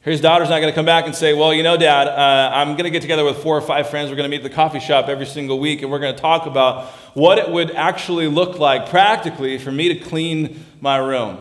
His 0.00 0.20
daughter's 0.20 0.48
not 0.48 0.58
going 0.58 0.72
to 0.72 0.74
come 0.74 0.86
back 0.86 1.06
and 1.06 1.14
say, 1.14 1.34
Well, 1.34 1.54
you 1.54 1.62
know, 1.62 1.76
Dad, 1.76 2.08
uh, 2.08 2.50
I'm 2.52 2.72
going 2.72 2.84
to 2.84 2.90
get 2.90 3.02
together 3.02 3.24
with 3.24 3.36
four 3.36 3.56
or 3.56 3.60
five 3.60 3.88
friends. 3.88 4.10
We're 4.10 4.16
going 4.16 4.28
to 4.28 4.36
meet 4.36 4.44
at 4.44 4.50
the 4.50 4.54
coffee 4.54 4.80
shop 4.80 5.08
every 5.08 5.26
single 5.26 5.60
week, 5.60 5.82
and 5.82 5.90
we're 5.90 6.00
going 6.00 6.16
to 6.16 6.20
talk 6.20 6.46
about 6.46 6.86
what 7.14 7.38
it 7.38 7.48
would 7.48 7.70
actually 7.70 8.26
look 8.26 8.58
like 8.58 8.88
practically 8.88 9.56
for 9.58 9.70
me 9.70 9.88
to 9.94 10.00
clean 10.00 10.64
my 10.80 10.96
room. 10.96 11.38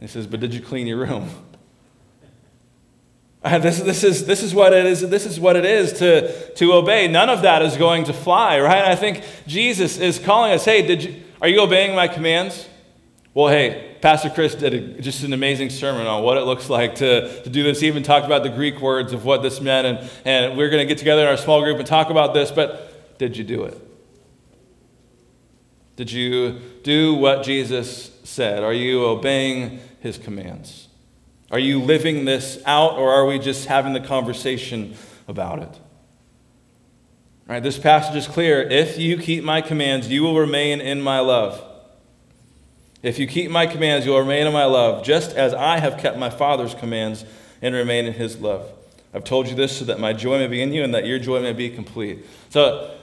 He 0.00 0.08
says, 0.08 0.26
But 0.26 0.40
did 0.40 0.52
you 0.52 0.60
clean 0.60 0.88
your 0.88 0.98
room? 0.98 1.30
This, 3.60 3.80
this, 3.80 4.04
is, 4.04 4.26
this 4.26 4.42
is 4.42 4.54
what 4.54 4.72
it 4.72 4.86
is. 4.86 5.00
This 5.08 5.26
is 5.26 5.40
what 5.40 5.56
it 5.56 5.64
is 5.64 5.94
to, 5.94 6.54
to 6.54 6.72
obey. 6.74 7.08
None 7.08 7.28
of 7.28 7.42
that 7.42 7.62
is 7.62 7.76
going 7.76 8.04
to 8.04 8.12
fly, 8.12 8.60
right? 8.60 8.84
I 8.84 8.94
think 8.94 9.24
Jesus 9.46 9.98
is 9.98 10.18
calling 10.18 10.52
us, 10.52 10.64
hey, 10.64 10.86
did 10.86 11.04
you, 11.04 11.22
are 11.40 11.48
you 11.48 11.60
obeying 11.60 11.94
my 11.94 12.08
commands? 12.08 12.68
Well, 13.34 13.48
hey, 13.48 13.96
Pastor 14.00 14.30
Chris 14.30 14.54
did 14.54 14.74
a, 14.74 15.00
just 15.00 15.22
an 15.22 15.32
amazing 15.32 15.70
sermon 15.70 16.06
on 16.06 16.22
what 16.22 16.36
it 16.36 16.42
looks 16.42 16.68
like 16.68 16.96
to, 16.96 17.42
to 17.42 17.50
do 17.50 17.62
this. 17.62 17.80
He 17.80 17.86
even 17.86 18.02
talked 18.02 18.26
about 18.26 18.42
the 18.42 18.48
Greek 18.48 18.80
words 18.80 19.12
of 19.12 19.24
what 19.24 19.42
this 19.42 19.60
meant, 19.60 19.86
and, 19.86 20.10
and 20.24 20.58
we're 20.58 20.70
going 20.70 20.82
to 20.82 20.86
get 20.86 20.98
together 20.98 21.22
in 21.22 21.28
our 21.28 21.36
small 21.36 21.62
group 21.62 21.78
and 21.78 21.86
talk 21.86 22.10
about 22.10 22.34
this, 22.34 22.50
but 22.50 23.18
did 23.18 23.36
you 23.36 23.44
do 23.44 23.64
it? 23.64 23.76
Did 25.96 26.12
you 26.12 26.60
do 26.82 27.14
what 27.14 27.42
Jesus 27.42 28.12
said? 28.24 28.62
Are 28.62 28.72
you 28.72 29.04
obeying 29.04 29.80
his 30.00 30.16
commands? 30.16 30.87
Are 31.50 31.58
you 31.58 31.80
living 31.80 32.24
this 32.24 32.62
out, 32.66 32.94
or 32.94 33.10
are 33.10 33.26
we 33.26 33.38
just 33.38 33.66
having 33.66 33.94
the 33.94 34.00
conversation 34.00 34.94
about 35.26 35.60
it? 35.60 35.80
All 37.48 37.54
right, 37.54 37.62
this 37.62 37.78
passage 37.78 38.16
is 38.16 38.26
clear. 38.26 38.60
If 38.60 38.98
you 38.98 39.16
keep 39.16 39.42
my 39.42 39.62
commands, 39.62 40.08
you 40.08 40.22
will 40.22 40.38
remain 40.38 40.82
in 40.82 41.00
my 41.00 41.20
love. 41.20 41.64
If 43.02 43.18
you 43.18 43.26
keep 43.26 43.50
my 43.50 43.66
commands, 43.66 44.04
you 44.04 44.12
will 44.12 44.20
remain 44.20 44.46
in 44.46 44.52
my 44.52 44.66
love, 44.66 45.04
just 45.04 45.34
as 45.34 45.54
I 45.54 45.78
have 45.78 45.98
kept 45.98 46.18
my 46.18 46.28
Father's 46.28 46.74
commands 46.74 47.24
and 47.62 47.74
remain 47.74 48.04
in 48.04 48.12
his 48.12 48.38
love. 48.38 48.70
I've 49.14 49.24
told 49.24 49.48
you 49.48 49.54
this 49.54 49.78
so 49.78 49.86
that 49.86 49.98
my 49.98 50.12
joy 50.12 50.38
may 50.38 50.48
be 50.48 50.60
in 50.60 50.72
you 50.72 50.84
and 50.84 50.92
that 50.94 51.06
your 51.06 51.18
joy 51.18 51.40
may 51.40 51.54
be 51.54 51.70
complete. 51.70 52.26
So 52.50 52.94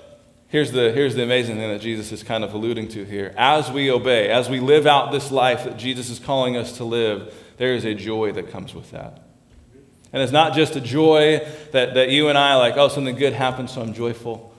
here's 0.49 0.71
the, 0.71 0.91
here's 0.91 1.15
the 1.15 1.23
amazing 1.23 1.55
thing 1.55 1.69
that 1.69 1.81
Jesus 1.81 2.11
is 2.11 2.21
kind 2.21 2.43
of 2.43 2.53
alluding 2.53 2.89
to 2.89 3.03
here. 3.05 3.33
As 3.37 3.71
we 3.71 3.89
obey, 3.89 4.29
as 4.29 4.47
we 4.47 4.59
live 4.59 4.85
out 4.85 5.11
this 5.11 5.31
life 5.31 5.63
that 5.63 5.77
Jesus 5.77 6.11
is 6.11 6.19
calling 6.19 6.55
us 6.55 6.77
to 6.77 6.83
live, 6.83 7.33
there 7.57 7.73
is 7.73 7.85
a 7.85 7.93
joy 7.93 8.31
that 8.33 8.51
comes 8.51 8.73
with 8.73 8.91
that. 8.91 9.21
And 10.13 10.21
it's 10.21 10.31
not 10.31 10.53
just 10.53 10.75
a 10.75 10.81
joy 10.81 11.45
that, 11.71 11.93
that 11.95 12.09
you 12.09 12.29
and 12.29 12.37
I 12.37 12.55
like, 12.55 12.77
oh, 12.77 12.87
something 12.87 13.15
good 13.15 13.33
happened, 13.33 13.69
so 13.69 13.81
I'm 13.81 13.93
joyful. 13.93 14.53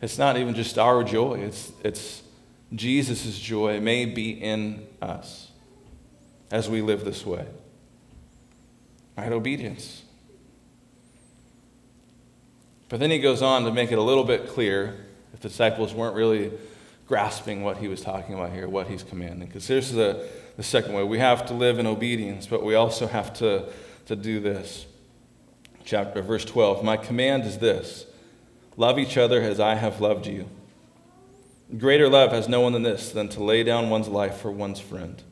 It's 0.00 0.18
not 0.18 0.36
even 0.36 0.54
just 0.54 0.78
our 0.78 1.04
joy, 1.04 1.40
it's, 1.40 1.72
it's 1.82 2.22
Jesus' 2.74 3.38
joy 3.38 3.80
may 3.80 4.04
be 4.04 4.30
in 4.30 4.86
us 5.02 5.50
as 6.50 6.68
we 6.68 6.80
live 6.80 7.04
this 7.04 7.26
way. 7.26 7.46
Right? 9.16 9.32
Obedience. 9.32 10.02
But 12.88 13.00
then 13.00 13.10
he 13.10 13.18
goes 13.18 13.42
on 13.42 13.64
to 13.64 13.72
make 13.72 13.92
it 13.92 13.98
a 13.98 14.02
little 14.02 14.24
bit 14.24 14.48
clear 14.48 15.06
if 15.34 15.40
the 15.40 15.48
disciples 15.48 15.92
weren't 15.92 16.14
really 16.14 16.52
grasping 17.06 17.62
what 17.62 17.78
he 17.78 17.88
was 17.88 18.00
talking 18.00 18.34
about 18.34 18.52
here, 18.52 18.68
what 18.68 18.86
he's 18.86 19.02
commanding. 19.02 19.48
Because 19.48 19.66
here's 19.66 19.92
the, 19.92 20.26
the 20.58 20.64
second 20.64 20.92
way 20.92 21.04
we 21.04 21.20
have 21.20 21.46
to 21.46 21.54
live 21.54 21.78
in 21.78 21.86
obedience, 21.86 22.48
but 22.48 22.64
we 22.64 22.74
also 22.74 23.06
have 23.06 23.32
to, 23.32 23.68
to 24.06 24.16
do 24.16 24.40
this. 24.40 24.86
Chapter, 25.84 26.20
verse 26.20 26.44
12 26.44 26.84
My 26.84 26.96
command 26.96 27.44
is 27.44 27.58
this 27.58 28.04
love 28.76 28.98
each 28.98 29.16
other 29.16 29.40
as 29.40 29.60
I 29.60 29.76
have 29.76 30.00
loved 30.00 30.26
you. 30.26 30.48
Greater 31.78 32.08
love 32.08 32.32
has 32.32 32.48
no 32.48 32.60
one 32.60 32.72
than 32.72 32.82
this, 32.82 33.12
than 33.12 33.28
to 33.30 33.42
lay 33.42 33.62
down 33.62 33.88
one's 33.88 34.08
life 34.08 34.38
for 34.38 34.50
one's 34.50 34.80
friend. 34.80 35.22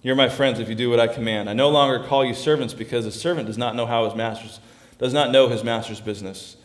You're 0.00 0.14
my 0.14 0.28
friends 0.28 0.60
if 0.60 0.68
you 0.68 0.76
do 0.76 0.90
what 0.90 1.00
I 1.00 1.08
command. 1.08 1.50
I 1.50 1.52
no 1.52 1.68
longer 1.68 2.06
call 2.06 2.24
you 2.24 2.34
servants 2.34 2.72
because 2.72 3.04
a 3.04 3.10
servant 3.10 3.48
does 3.48 3.58
not 3.58 3.74
know 3.74 3.86
how 3.86 4.04
his 4.04 4.14
master's 4.14 4.60
does 4.98 5.12
not 5.12 5.32
know 5.32 5.48
his 5.48 5.64
master's 5.64 6.00
business. 6.00 6.56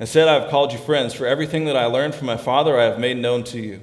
Instead, 0.00 0.26
I 0.26 0.34
have 0.34 0.50
called 0.50 0.72
you 0.72 0.78
friends, 0.78 1.14
for 1.14 1.26
everything 1.26 1.66
that 1.66 1.76
I 1.76 1.86
learned 1.86 2.16
from 2.16 2.26
my 2.26 2.36
Father 2.36 2.78
I 2.78 2.84
have 2.84 2.98
made 2.98 3.16
known 3.16 3.44
to 3.44 3.60
you. 3.60 3.80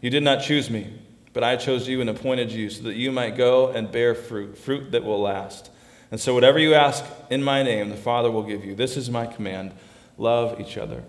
You 0.00 0.10
did 0.10 0.22
not 0.22 0.42
choose 0.42 0.70
me, 0.70 0.92
but 1.36 1.44
I 1.44 1.56
chose 1.56 1.86
you 1.86 2.00
and 2.00 2.08
appointed 2.08 2.50
you 2.50 2.70
so 2.70 2.84
that 2.84 2.94
you 2.94 3.12
might 3.12 3.36
go 3.36 3.68
and 3.68 3.92
bear 3.92 4.14
fruit, 4.14 4.56
fruit 4.56 4.92
that 4.92 5.04
will 5.04 5.20
last. 5.20 5.68
And 6.10 6.18
so, 6.18 6.32
whatever 6.32 6.58
you 6.58 6.72
ask 6.72 7.04
in 7.28 7.42
my 7.42 7.62
name, 7.62 7.90
the 7.90 7.96
Father 7.96 8.30
will 8.30 8.42
give 8.42 8.64
you. 8.64 8.74
This 8.74 8.96
is 8.96 9.10
my 9.10 9.26
command 9.26 9.74
love 10.16 10.58
each 10.58 10.78
other. 10.78 11.04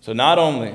So, 0.00 0.12
not 0.12 0.40
only 0.40 0.74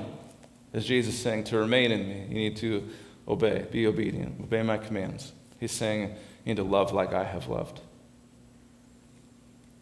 is 0.72 0.86
Jesus 0.86 1.20
saying 1.20 1.44
to 1.46 1.58
remain 1.58 1.92
in 1.92 2.08
me, 2.08 2.26
you 2.30 2.36
need 2.36 2.56
to 2.56 2.88
obey, 3.28 3.68
be 3.70 3.86
obedient, 3.86 4.40
obey 4.40 4.64
my 4.64 4.78
commands. 4.78 5.34
He's 5.60 5.74
saying 5.74 6.12
you 6.46 6.54
need 6.54 6.56
to 6.56 6.64
love 6.64 6.94
like 6.94 7.12
I 7.12 7.26
have 7.26 7.50
loved. 7.50 7.82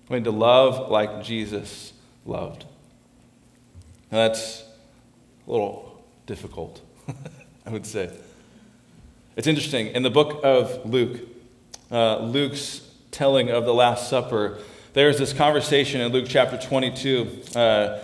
We 0.09 0.15
need 0.15 0.25
to 0.25 0.31
love 0.31 0.89
like 0.89 1.23
Jesus 1.23 1.93
loved. 2.25 2.65
Now 4.11 4.27
that's 4.27 4.63
a 5.47 5.51
little 5.51 6.03
difficult, 6.25 6.81
I 7.67 7.69
would 7.69 7.85
say. 7.85 8.11
It's 9.41 9.47
interesting. 9.47 9.87
In 9.87 10.03
the 10.03 10.11
book 10.11 10.41
of 10.43 10.85
Luke, 10.85 11.19
uh, 11.91 12.19
Luke's 12.19 12.81
telling 13.09 13.49
of 13.49 13.65
the 13.65 13.73
Last 13.73 14.07
Supper, 14.07 14.59
there's 14.93 15.17
this 15.17 15.33
conversation 15.33 15.99
in 15.99 16.11
Luke 16.11 16.27
chapter 16.29 16.59
22 16.59 17.41
uh, 17.55 17.99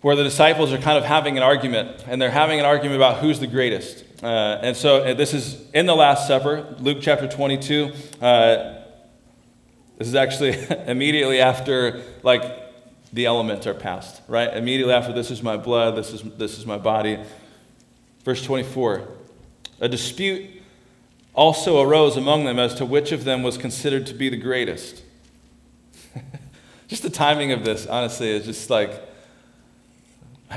where 0.00 0.16
the 0.16 0.24
disciples 0.24 0.72
are 0.72 0.78
kind 0.78 0.98
of 0.98 1.04
having 1.04 1.36
an 1.36 1.44
argument, 1.44 2.04
and 2.08 2.20
they're 2.20 2.32
having 2.32 2.58
an 2.58 2.66
argument 2.66 2.96
about 2.96 3.18
who's 3.18 3.38
the 3.38 3.46
greatest. 3.46 4.02
Uh, 4.24 4.58
and 4.60 4.76
so 4.76 5.04
and 5.04 5.16
this 5.16 5.34
is 5.34 5.70
in 5.70 5.86
the 5.86 5.94
Last 5.94 6.26
Supper, 6.26 6.74
Luke 6.80 6.98
chapter 7.00 7.28
22. 7.28 7.92
Uh, 8.20 8.74
this 9.98 10.08
is 10.08 10.16
actually 10.16 10.58
immediately 10.88 11.40
after, 11.40 12.02
like, 12.24 12.42
the 13.12 13.26
elements 13.26 13.68
are 13.68 13.74
passed, 13.74 14.20
right? 14.26 14.52
Immediately 14.52 14.94
after, 14.94 15.12
this 15.12 15.30
is 15.30 15.44
my 15.44 15.56
blood, 15.56 15.94
this 15.94 16.12
is, 16.12 16.22
this 16.38 16.58
is 16.58 16.66
my 16.66 16.76
body. 16.76 17.20
Verse 18.24 18.42
24 18.42 19.19
A 19.80 19.88
dispute 19.88 20.62
also 21.34 21.80
arose 21.80 22.16
among 22.16 22.44
them 22.44 22.58
as 22.58 22.74
to 22.74 22.84
which 22.84 23.12
of 23.12 23.24
them 23.24 23.42
was 23.42 23.56
considered 23.56 24.06
to 24.06 24.14
be 24.14 24.28
the 24.28 24.36
greatest. 24.36 25.02
just 26.88 27.02
the 27.02 27.10
timing 27.10 27.52
of 27.52 27.64
this, 27.64 27.86
honestly, 27.86 28.30
is 28.30 28.44
just 28.44 28.68
like, 28.68 29.02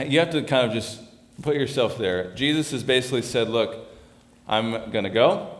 you 0.06 0.20
have 0.20 0.32
to 0.32 0.44
kind 0.44 0.68
of 0.68 0.74
just 0.74 1.00
put 1.42 1.56
yourself 1.56 1.98
there. 1.98 2.34
Jesus 2.34 2.72
has 2.72 2.84
basically 2.84 3.22
said, 3.22 3.50
Look, 3.50 3.88
I'm 4.48 4.92
going 4.92 5.04
to 5.04 5.10
go, 5.10 5.56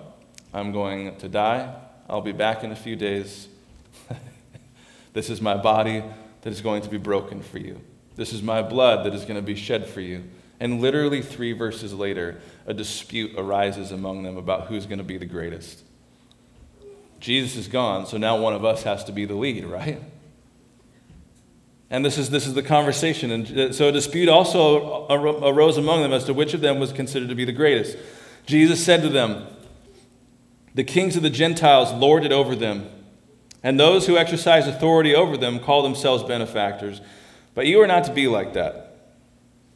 I'm 0.54 0.72
going 0.72 1.16
to 1.18 1.30
die, 1.30 1.74
I'll 2.10 2.22
be 2.22 2.32
back 2.32 2.64
in 2.64 2.72
a 2.72 2.76
few 2.76 2.96
days. 2.96 3.48
this 5.14 5.30
is 5.30 5.42
my 5.42 5.56
body 5.56 6.04
that 6.42 6.52
is 6.52 6.62
going 6.62 6.82
to 6.82 6.90
be 6.90 6.98
broken 6.98 7.42
for 7.42 7.60
you. 7.60 7.80
This 8.16 8.34
is 8.34 8.44
my 8.44 8.62
blood 8.62 9.06
that 9.06 9.14
is 9.14 9.24
going 9.24 9.38
to 9.38 9.42
be 9.42 9.56
shed 9.56 9.88
for 9.88 10.02
you. 10.02 10.24
And 10.64 10.80
literally 10.80 11.22
three 11.22 11.52
verses 11.52 11.94
later, 11.94 12.40
a 12.66 12.74
dispute 12.74 13.34
arises 13.38 13.92
among 13.92 14.24
them 14.24 14.38
about 14.38 14.68
who's 14.68 14.86
going 14.86 15.00
to 15.00 15.04
be 15.04 15.18
the 15.18 15.26
greatest. 15.26 15.84
Jesus 17.20 17.58
is 17.58 17.68
gone, 17.68 18.06
so 18.06 18.16
now 18.16 18.38
one 18.38 18.54
of 18.54 18.64
us 18.64 18.84
has 18.84 19.04
to 19.04 19.12
be 19.12 19.26
the 19.26 19.36
lead, 19.36 19.66
right? 19.66 20.02
And 21.90 22.06
this 22.06 22.18
is, 22.18 22.30
this 22.30 22.48
is 22.48 22.54
the 22.54 22.64
conversation. 22.64 23.30
And 23.30 23.60
uh, 23.60 23.74
so 23.74 23.90
a 23.90 23.92
dispute 23.92 24.30
also 24.30 25.06
arose 25.10 25.76
among 25.78 26.02
them 26.02 26.14
as 26.14 26.24
to 26.24 26.34
which 26.34 26.54
of 26.54 26.62
them 26.62 26.80
was 26.80 26.94
considered 26.94 27.28
to 27.28 27.36
be 27.36 27.44
the 27.44 27.52
greatest. 27.52 27.98
Jesus 28.46 28.82
said 28.82 29.02
to 29.02 29.10
them, 29.10 29.46
The 30.76 30.86
kings 30.86 31.18
of 31.18 31.24
the 31.24 31.30
Gentiles 31.30 31.92
lord 31.92 32.24
it 32.24 32.32
over 32.32 32.56
them 32.56 32.90
and 33.64 33.78
those 33.78 34.08
who 34.08 34.16
exercise 34.16 34.66
authority 34.66 35.14
over 35.14 35.36
them 35.36 35.60
call 35.60 35.84
themselves 35.84 36.24
benefactors. 36.24 37.02
But 37.54 37.68
you 37.68 37.82
are 37.82 37.88
not 37.88 38.06
to 38.06 38.14
be 38.14 38.30
like 38.30 38.54
that. 38.54 38.93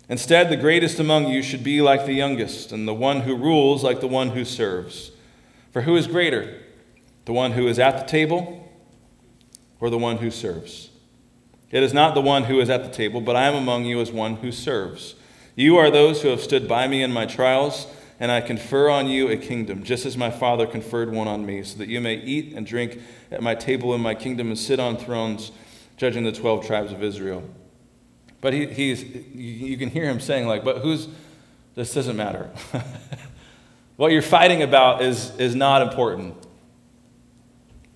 Instead, 0.09 0.49
the 0.49 0.57
greatest 0.57 0.99
among 0.99 1.27
you 1.27 1.41
should 1.41 1.63
be 1.63 1.81
like 1.81 2.05
the 2.05 2.13
youngest, 2.13 2.71
and 2.71 2.87
the 2.87 2.93
one 2.93 3.21
who 3.21 3.35
rules 3.35 3.83
like 3.83 3.99
the 3.99 4.07
one 4.07 4.29
who 4.29 4.45
serves. 4.45 5.11
For 5.71 5.81
who 5.81 5.95
is 5.95 6.07
greater, 6.07 6.61
the 7.25 7.33
one 7.33 7.51
who 7.51 7.67
is 7.67 7.77
at 7.77 7.97
the 7.97 8.05
table 8.05 8.71
or 9.79 9.89
the 9.89 9.97
one 9.97 10.17
who 10.17 10.31
serves? 10.31 10.89
It 11.69 11.83
is 11.83 11.93
not 11.93 12.15
the 12.15 12.21
one 12.21 12.45
who 12.45 12.61
is 12.61 12.69
at 12.69 12.83
the 12.83 12.89
table, 12.89 13.19
but 13.19 13.35
I 13.35 13.47
am 13.47 13.55
among 13.55 13.85
you 13.85 13.99
as 13.99 14.11
one 14.11 14.37
who 14.37 14.51
serves. 14.51 15.15
You 15.55 15.75
are 15.75 15.91
those 15.91 16.21
who 16.21 16.29
have 16.29 16.41
stood 16.41 16.67
by 16.67 16.87
me 16.87 17.03
in 17.03 17.11
my 17.11 17.25
trials 17.25 17.87
and 18.19 18.31
I 18.31 18.41
confer 18.41 18.89
on 18.89 19.07
you 19.07 19.29
a 19.29 19.37
kingdom, 19.37 19.83
just 19.83 20.05
as 20.05 20.17
my 20.17 20.31
Father 20.31 20.65
conferred 20.65 21.11
one 21.11 21.27
on 21.27 21.45
me, 21.45 21.63
so 21.63 21.77
that 21.77 21.87
you 21.87 22.01
may 22.01 22.15
eat 22.15 22.53
and 22.53 22.65
drink 22.65 22.99
at 23.31 23.43
my 23.43 23.53
table 23.53 23.93
in 23.93 24.01
my 24.01 24.15
kingdom 24.15 24.47
and 24.47 24.57
sit 24.57 24.79
on 24.79 24.97
thrones, 24.97 25.51
judging 25.97 26.23
the 26.23 26.31
12 26.31 26.65
tribes 26.65 26.91
of 26.91 27.03
Israel. 27.03 27.43
But 28.41 28.53
he, 28.53 28.67
he's, 28.67 29.03
you 29.03 29.77
can 29.77 29.89
hear 29.89 30.05
him 30.05 30.19
saying, 30.19 30.47
like, 30.47 30.63
but 30.63 30.79
who's, 30.79 31.07
this 31.75 31.93
doesn't 31.93 32.15
matter. 32.15 32.49
what 33.95 34.11
you're 34.11 34.21
fighting 34.21 34.61
about 34.61 35.01
is, 35.01 35.35
is 35.37 35.55
not 35.55 35.81
important. 35.81 36.35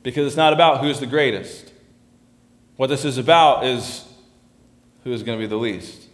Because 0.03 0.25
it's 0.25 0.37
not 0.37 0.51
about 0.53 0.81
who's 0.81 0.99
the 0.99 1.05
greatest. 1.05 1.71
What 2.75 2.87
this 2.87 3.05
is 3.05 3.17
about 3.17 3.65
is 3.65 4.03
who's 5.03 5.21
going 5.21 5.37
to 5.37 5.43
be 5.43 5.47
the 5.47 5.57
least, 5.57 6.07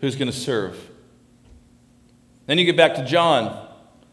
who's 0.00 0.16
going 0.16 0.30
to 0.30 0.36
serve 0.36 0.78
then 2.46 2.58
you 2.58 2.64
get 2.64 2.76
back 2.76 2.94
to 2.96 3.04
John. 3.04 3.60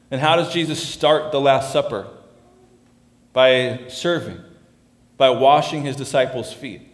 And 0.09 0.19
how 0.19 0.35
does 0.35 0.53
Jesus 0.53 0.81
start 0.81 1.31
the 1.31 1.41
Last 1.41 1.71
Supper? 1.71 2.07
By 3.33 3.85
serving, 3.87 4.39
by 5.17 5.29
washing 5.29 5.83
his 5.83 5.95
disciples' 5.95 6.51
feet, 6.51 6.90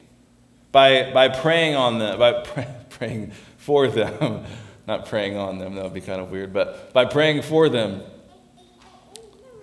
by, 0.78 1.12
by 1.12 1.28
praying 1.28 1.74
on 1.74 1.98
them, 1.98 2.20
by 2.20 2.34
pray, 2.46 2.68
praying 2.92 3.32
for 3.58 3.88
them. 3.88 4.46
Not 4.86 5.08
praying 5.08 5.36
on 5.36 5.58
them, 5.58 5.74
that 5.74 5.84
would 5.84 5.94
be 5.96 6.02
kind 6.02 6.22
of 6.22 6.30
weird, 6.30 6.54
but 6.54 6.94
by 6.94 7.04
praying 7.04 7.42
for 7.42 7.68
them. 7.68 8.04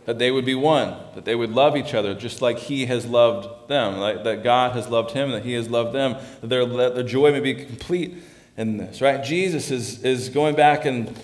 that 0.06 0.18
they 0.18 0.32
would 0.32 0.44
be 0.44 0.56
one, 0.56 0.96
that 1.14 1.24
they 1.24 1.36
would 1.36 1.50
love 1.50 1.76
each 1.76 1.94
other 1.94 2.16
just 2.16 2.42
like 2.42 2.58
He 2.58 2.86
has 2.86 3.06
loved 3.06 3.68
them, 3.68 3.98
like, 3.98 4.24
that 4.24 4.42
God 4.42 4.72
has 4.72 4.88
loved 4.88 5.12
Him, 5.12 5.30
that 5.30 5.44
He 5.44 5.52
has 5.52 5.70
loved 5.70 5.92
them, 5.92 6.16
that 6.40 6.48
their, 6.48 6.66
that 6.66 6.96
their 6.96 7.04
joy 7.04 7.30
may 7.30 7.38
be 7.38 7.54
complete 7.54 8.16
in 8.56 8.78
this, 8.78 9.00
right? 9.00 9.22
Jesus 9.22 9.70
is, 9.70 10.02
is 10.02 10.28
going 10.30 10.56
back 10.56 10.84
and 10.84 11.16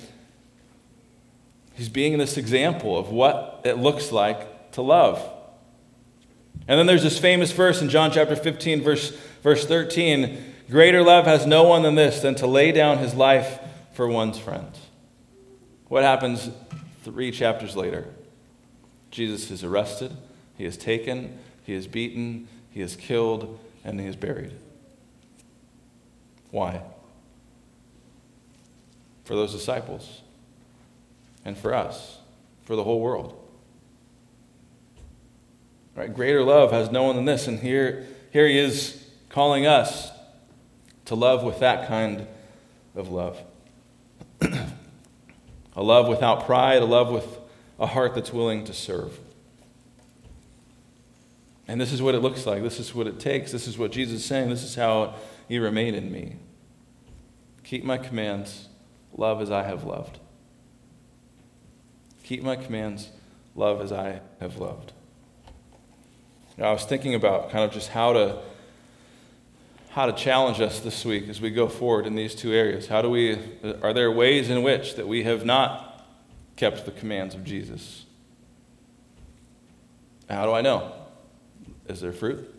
He's 1.74 1.88
being 1.88 2.16
this 2.16 2.36
example 2.36 2.96
of 2.96 3.08
what 3.08 3.62
it 3.64 3.76
looks 3.76 4.12
like 4.12 4.70
to 4.70 4.82
love. 4.82 5.20
And 6.68 6.78
then 6.78 6.86
there's 6.86 7.02
this 7.02 7.18
famous 7.18 7.50
verse 7.50 7.82
in 7.82 7.88
John 7.88 8.12
chapter 8.12 8.36
15, 8.36 8.82
verse, 8.82 9.18
verse 9.42 9.66
13 9.66 10.46
Greater 10.70 11.02
love 11.02 11.24
has 11.24 11.46
no 11.46 11.64
one 11.64 11.82
than 11.82 11.96
this, 11.96 12.20
than 12.20 12.36
to 12.36 12.46
lay 12.46 12.70
down 12.70 12.98
his 12.98 13.14
life 13.14 13.58
for 13.92 14.06
one's 14.06 14.38
friends. 14.38 14.78
What 15.88 16.04
happens 16.04 16.48
three 17.02 17.32
chapters 17.32 17.74
later? 17.74 18.06
Jesus 19.10 19.50
is 19.50 19.64
arrested, 19.64 20.16
he 20.56 20.64
is 20.64 20.76
taken, 20.76 21.38
he 21.64 21.74
is 21.74 21.88
beaten, 21.88 22.46
he 22.70 22.80
is 22.80 22.94
killed, 22.94 23.58
and 23.84 23.98
he 23.98 24.06
is 24.06 24.14
buried. 24.14 24.52
Why? 26.52 26.82
For 29.24 29.34
those 29.34 29.52
disciples 29.52 30.20
and 31.44 31.58
for 31.58 31.74
us, 31.74 32.18
for 32.64 32.76
the 32.76 32.84
whole 32.84 33.00
world. 33.00 33.36
Right? 35.96 36.14
Greater 36.14 36.44
love 36.44 36.70
has 36.70 36.90
no 36.90 37.02
one 37.02 37.16
than 37.16 37.24
this. 37.24 37.48
And 37.48 37.58
here, 37.58 38.06
here 38.32 38.46
he 38.46 38.58
is 38.58 39.04
calling 39.30 39.66
us 39.66 40.10
to 41.06 41.14
love 41.14 41.42
with 41.42 41.60
that 41.60 41.88
kind 41.88 42.26
of 42.94 43.10
love. 43.10 43.40
a 44.42 45.82
love 45.82 46.08
without 46.08 46.44
pride, 46.44 46.82
a 46.82 46.84
love 46.84 47.10
with 47.10 47.38
a 47.78 47.86
heart 47.86 48.14
that's 48.14 48.32
willing 48.32 48.64
to 48.64 48.74
serve. 48.74 49.18
And 51.66 51.80
this 51.80 51.92
is 51.92 52.02
what 52.02 52.14
it 52.14 52.18
looks 52.18 52.46
like. 52.46 52.62
This 52.62 52.80
is 52.80 52.94
what 52.94 53.06
it 53.06 53.18
takes. 53.20 53.52
This 53.52 53.66
is 53.66 53.78
what 53.78 53.92
Jesus 53.92 54.20
is 54.20 54.24
saying. 54.24 54.50
This 54.50 54.64
is 54.64 54.74
how 54.74 55.14
you 55.48 55.62
remain 55.62 55.94
in 55.94 56.10
me. 56.10 56.36
Keep 57.62 57.84
my 57.84 57.96
commands, 57.96 58.68
love 59.16 59.40
as 59.40 59.50
I 59.50 59.62
have 59.62 59.84
loved. 59.84 60.18
Keep 62.24 62.42
my 62.42 62.56
commands, 62.56 63.10
love 63.54 63.80
as 63.80 63.92
I 63.92 64.20
have 64.40 64.58
loved. 64.58 64.92
Now, 66.58 66.70
I 66.70 66.72
was 66.72 66.84
thinking 66.84 67.14
about 67.14 67.50
kind 67.50 67.64
of 67.64 67.72
just 67.72 67.90
how 67.90 68.12
to 68.12 68.42
how 69.90 70.06
to 70.06 70.12
challenge 70.12 70.60
us 70.60 70.80
this 70.80 71.04
week 71.04 71.28
as 71.28 71.40
we 71.40 71.50
go 71.50 71.68
forward 71.68 72.06
in 72.06 72.14
these 72.14 72.34
two 72.34 72.52
areas. 72.52 72.86
How 72.86 73.02
do 73.02 73.10
we 73.10 73.38
are 73.82 73.92
there 73.92 74.10
ways 74.10 74.48
in 74.48 74.62
which 74.62 74.94
that 74.94 75.06
we 75.06 75.24
have 75.24 75.44
not 75.44 76.06
kept 76.56 76.84
the 76.84 76.92
commands 76.92 77.34
of 77.34 77.44
Jesus? 77.44 78.06
How 80.28 80.46
do 80.46 80.52
I 80.52 80.60
know? 80.60 80.92
Is 81.88 82.00
there 82.00 82.12
fruit? 82.12 82.54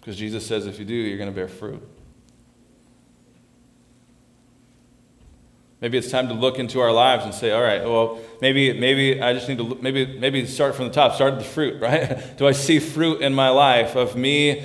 Because 0.00 0.16
Jesus 0.16 0.44
says 0.44 0.66
if 0.66 0.80
you 0.80 0.84
do, 0.84 0.94
you're 0.94 1.18
going 1.18 1.30
to 1.30 1.34
bear 1.34 1.46
fruit. 1.46 1.88
Maybe 5.80 5.98
it's 5.98 6.10
time 6.10 6.28
to 6.28 6.34
look 6.34 6.58
into 6.58 6.80
our 6.80 6.92
lives 6.92 7.24
and 7.24 7.34
say, 7.34 7.50
all 7.52 7.62
right, 7.62 7.82
well, 7.82 8.20
maybe, 8.40 8.72
maybe 8.72 9.20
I 9.20 9.32
just 9.32 9.48
need 9.48 9.58
to 9.58 9.78
maybe, 9.80 10.06
maybe 10.18 10.46
start 10.46 10.76
from 10.76 10.86
the 10.86 10.92
top, 10.92 11.14
start 11.14 11.34
with 11.34 11.44
the 11.44 11.48
fruit, 11.48 11.80
right? 11.82 12.36
Do 12.36 12.46
I 12.46 12.52
see 12.52 12.80
fruit 12.80 13.20
in 13.20 13.34
my 13.34 13.48
life 13.48 13.96
of 13.96 14.16
me 14.16 14.64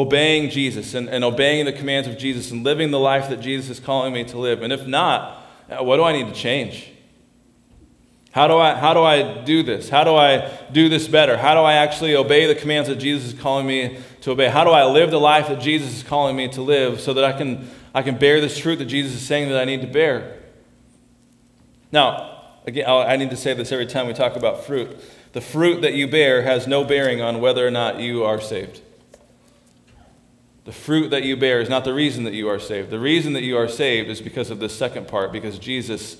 obeying 0.00 0.50
Jesus 0.50 0.94
and, 0.94 1.08
and 1.08 1.24
obeying 1.24 1.64
the 1.64 1.72
commands 1.72 2.08
of 2.08 2.18
Jesus 2.18 2.50
and 2.50 2.64
living 2.64 2.90
the 2.90 2.98
life 2.98 3.28
that 3.28 3.40
Jesus 3.40 3.70
is 3.70 3.80
calling 3.80 4.12
me 4.12 4.24
to 4.24 4.38
live? 4.38 4.62
And 4.62 4.72
if 4.72 4.86
not, 4.86 5.46
uh, 5.68 5.82
what 5.82 5.96
do 5.96 6.04
I 6.04 6.12
need 6.12 6.26
to 6.26 6.34
change? 6.34 6.90
How 8.32 8.46
do, 8.46 8.58
I, 8.58 8.74
how 8.76 8.94
do 8.94 9.02
I 9.02 9.42
do 9.42 9.62
this? 9.62 9.88
How 9.88 10.04
do 10.04 10.14
I 10.14 10.50
do 10.70 10.88
this 10.88 11.08
better? 11.08 11.36
How 11.36 11.54
do 11.54 11.60
I 11.60 11.74
actually 11.74 12.14
obey 12.14 12.46
the 12.46 12.54
commands 12.54 12.88
that 12.88 12.96
Jesus 12.96 13.32
is 13.32 13.40
calling 13.40 13.66
me 13.66 13.98
to 14.20 14.30
obey? 14.30 14.48
How 14.48 14.62
do 14.62 14.70
I 14.70 14.84
live 14.84 15.10
the 15.10 15.18
life 15.18 15.48
that 15.48 15.60
Jesus 15.60 15.96
is 15.96 16.02
calling 16.04 16.36
me 16.36 16.46
to 16.48 16.62
live 16.62 17.00
so 17.00 17.12
that 17.14 17.24
I 17.24 17.32
can 17.32 17.68
I 17.94 18.02
can 18.02 18.18
bear 18.18 18.40
this 18.40 18.56
truth 18.56 18.78
that 18.78 18.86
Jesus 18.86 19.14
is 19.14 19.26
saying 19.26 19.48
that 19.48 19.60
I 19.60 19.64
need 19.64 19.80
to 19.80 19.86
bear. 19.86 20.38
Now, 21.90 22.42
again, 22.66 22.88
I 22.88 23.16
need 23.16 23.30
to 23.30 23.36
say 23.36 23.52
this 23.54 23.72
every 23.72 23.86
time 23.86 24.06
we 24.06 24.12
talk 24.12 24.36
about 24.36 24.64
fruit. 24.64 24.96
The 25.32 25.40
fruit 25.40 25.82
that 25.82 25.94
you 25.94 26.06
bear 26.06 26.42
has 26.42 26.66
no 26.66 26.84
bearing 26.84 27.20
on 27.20 27.40
whether 27.40 27.66
or 27.66 27.70
not 27.70 27.98
you 27.98 28.24
are 28.24 28.40
saved. 28.40 28.80
The 30.64 30.72
fruit 30.72 31.10
that 31.10 31.24
you 31.24 31.36
bear 31.36 31.60
is 31.60 31.68
not 31.68 31.84
the 31.84 31.94
reason 31.94 32.24
that 32.24 32.34
you 32.34 32.48
are 32.48 32.58
saved. 32.58 32.90
The 32.90 32.98
reason 32.98 33.32
that 33.32 33.42
you 33.42 33.56
are 33.56 33.68
saved 33.68 34.10
is 34.10 34.20
because 34.20 34.50
of 34.50 34.58
this 34.58 34.76
second 34.76 35.08
part, 35.08 35.32
because 35.32 35.58
Jesus 35.58 36.16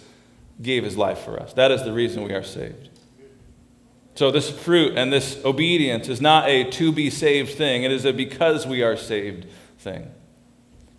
gave 0.62 0.84
his 0.84 0.96
life 0.96 1.18
for 1.18 1.38
us. 1.38 1.52
That 1.52 1.70
is 1.70 1.84
the 1.84 1.92
reason 1.92 2.22
we 2.22 2.32
are 2.32 2.42
saved. 2.42 2.88
So, 4.14 4.30
this 4.30 4.50
fruit 4.50 4.98
and 4.98 5.12
this 5.12 5.42
obedience 5.44 6.08
is 6.08 6.20
not 6.20 6.48
a 6.48 6.64
to 6.64 6.92
be 6.92 7.10
saved 7.10 7.56
thing, 7.56 7.84
it 7.84 7.92
is 7.92 8.04
a 8.04 8.12
because 8.12 8.66
we 8.66 8.82
are 8.82 8.96
saved 8.96 9.46
thing. 9.78 10.10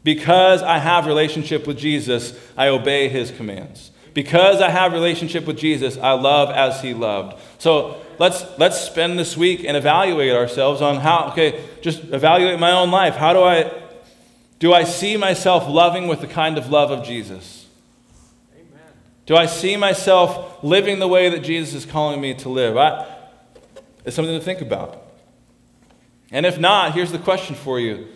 Because 0.04 0.63
I 0.63 0.80
have 0.80 1.06
relationship 1.06 1.67
with 1.67 1.77
Jesus, 1.77 2.36
I 2.58 2.69
obey 2.69 3.10
his 3.10 3.30
commands. 3.32 3.91
Because 4.13 4.62
I 4.62 4.69
have 4.69 4.93
relationship 4.93 5.45
with 5.45 5.58
Jesus, 5.58 5.97
I 5.97 6.12
love 6.12 6.50
as 6.50 6.82
he 6.82 6.93
loved. 6.93 7.39
So 7.60 8.02
let's 8.19 8.45
let's 8.58 8.80
spend 8.80 9.17
this 9.17 9.38
week 9.38 9.63
and 9.63 9.78
evaluate 9.78 10.34
ourselves 10.34 10.82
on 10.82 10.97
how 10.97 11.30
okay, 11.32 11.63
just 11.82 12.04
evaluate 12.06 12.60
my 12.60 12.71
own 12.71 12.91
life. 12.91 13.15
How 13.15 13.34
do 13.34 13.41
I 13.41 13.71
do 14.60 14.74
I 14.74 14.84
see 14.84 15.17
myself 15.17 15.67
loving 15.67 16.08
with 16.08 16.21
the 16.21 16.28
kind 16.28 16.58
of 16.58 16.69
love 16.69 16.91
of 16.91 17.06
Jesus? 17.06 17.65
Amen. 18.54 18.82
Do 19.26 19.36
I 19.36 19.47
see 19.47 19.76
myself 19.76 20.63
living 20.63 21.00
the 21.00 21.08
way 21.08 21.30
that 21.30 21.39
Jesus 21.39 21.74
is 21.74 21.86
calling 21.91 22.21
me 22.21 22.36
to 22.36 22.50
live? 22.50 22.78
I, 22.78 23.08
it's 24.06 24.15
something 24.15 24.38
to 24.38 24.43
think 24.43 24.62
about. 24.62 25.02
And 26.32 26.45
if 26.45 26.60
not, 26.60 26.93
here's 26.93 27.12
the 27.12 27.19
question 27.19 27.56
for 27.56 27.80
you. 27.80 28.08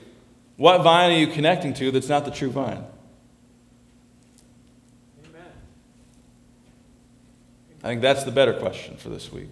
What 0.58 0.84
vine 0.84 1.12
are 1.12 1.17
you 1.17 1.27
connecting 1.27 1.73
to 1.75 1.91
that's 1.91 2.10
not 2.10 2.25
the 2.25 2.31
true 2.31 2.49
vine? 2.49 2.86
I 7.86 7.89
think 7.89 8.02
that's 8.02 8.24
the 8.24 8.32
better 8.32 8.52
question 8.52 8.98
for 8.98 9.10
this 9.10 9.32
week. 9.32 9.52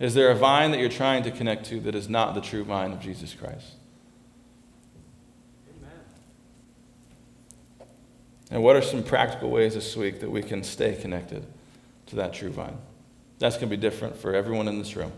Is 0.00 0.14
there 0.14 0.32
a 0.32 0.34
vine 0.34 0.72
that 0.72 0.80
you're 0.80 0.88
trying 0.88 1.22
to 1.22 1.30
connect 1.30 1.66
to 1.66 1.78
that 1.82 1.94
is 1.94 2.08
not 2.08 2.34
the 2.34 2.40
true 2.40 2.64
vine 2.64 2.90
of 2.90 2.98
Jesus 2.98 3.34
Christ? 3.34 3.74
Amen. 5.78 5.92
And 8.50 8.64
what 8.64 8.74
are 8.74 8.82
some 8.82 9.04
practical 9.04 9.48
ways 9.48 9.74
this 9.74 9.96
week 9.96 10.18
that 10.18 10.28
we 10.28 10.42
can 10.42 10.64
stay 10.64 10.96
connected 10.96 11.46
to 12.06 12.16
that 12.16 12.34
true 12.34 12.50
vine? 12.50 12.76
That's 13.38 13.54
going 13.54 13.70
to 13.70 13.76
be 13.76 13.80
different 13.80 14.16
for 14.16 14.34
everyone 14.34 14.66
in 14.66 14.80
this 14.80 14.96
room. 14.96 15.12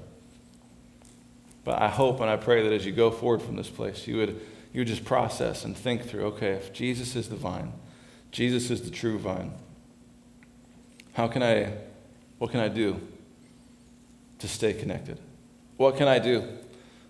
But 1.65 1.81
I 1.81 1.89
hope 1.89 2.21
and 2.21 2.29
I 2.29 2.37
pray 2.37 2.63
that 2.63 2.75
as 2.75 2.85
you 2.85 2.93
go 2.93 3.11
forward 3.11 3.41
from 3.41 3.57
this 3.57 3.71
place, 3.71 4.07
you 4.07 4.19
would 4.19 4.39
you 4.75 4.81
would 4.81 4.89
just 4.89 5.07
process 5.07 5.65
and 5.65 5.75
think 5.75 6.03
through 6.03 6.25
okay, 6.25 6.51
if 6.51 6.75
Jesus 6.75 7.17
is 7.17 7.31
the 7.31 7.37
vine, 7.37 7.73
Jesus 8.33 8.71
is 8.71 8.83
the 8.83 8.91
true 8.91 9.19
vine, 9.19 9.55
how 11.15 11.27
can 11.29 11.43
I, 11.43 11.73
what 12.43 12.51
can 12.51 12.59
I 12.59 12.67
do 12.67 13.01
to 14.41 14.49
stay 14.49 14.73
connected? 14.73 15.17
What 15.77 15.97
can 15.97 16.09
I 16.09 16.19
do 16.19 16.43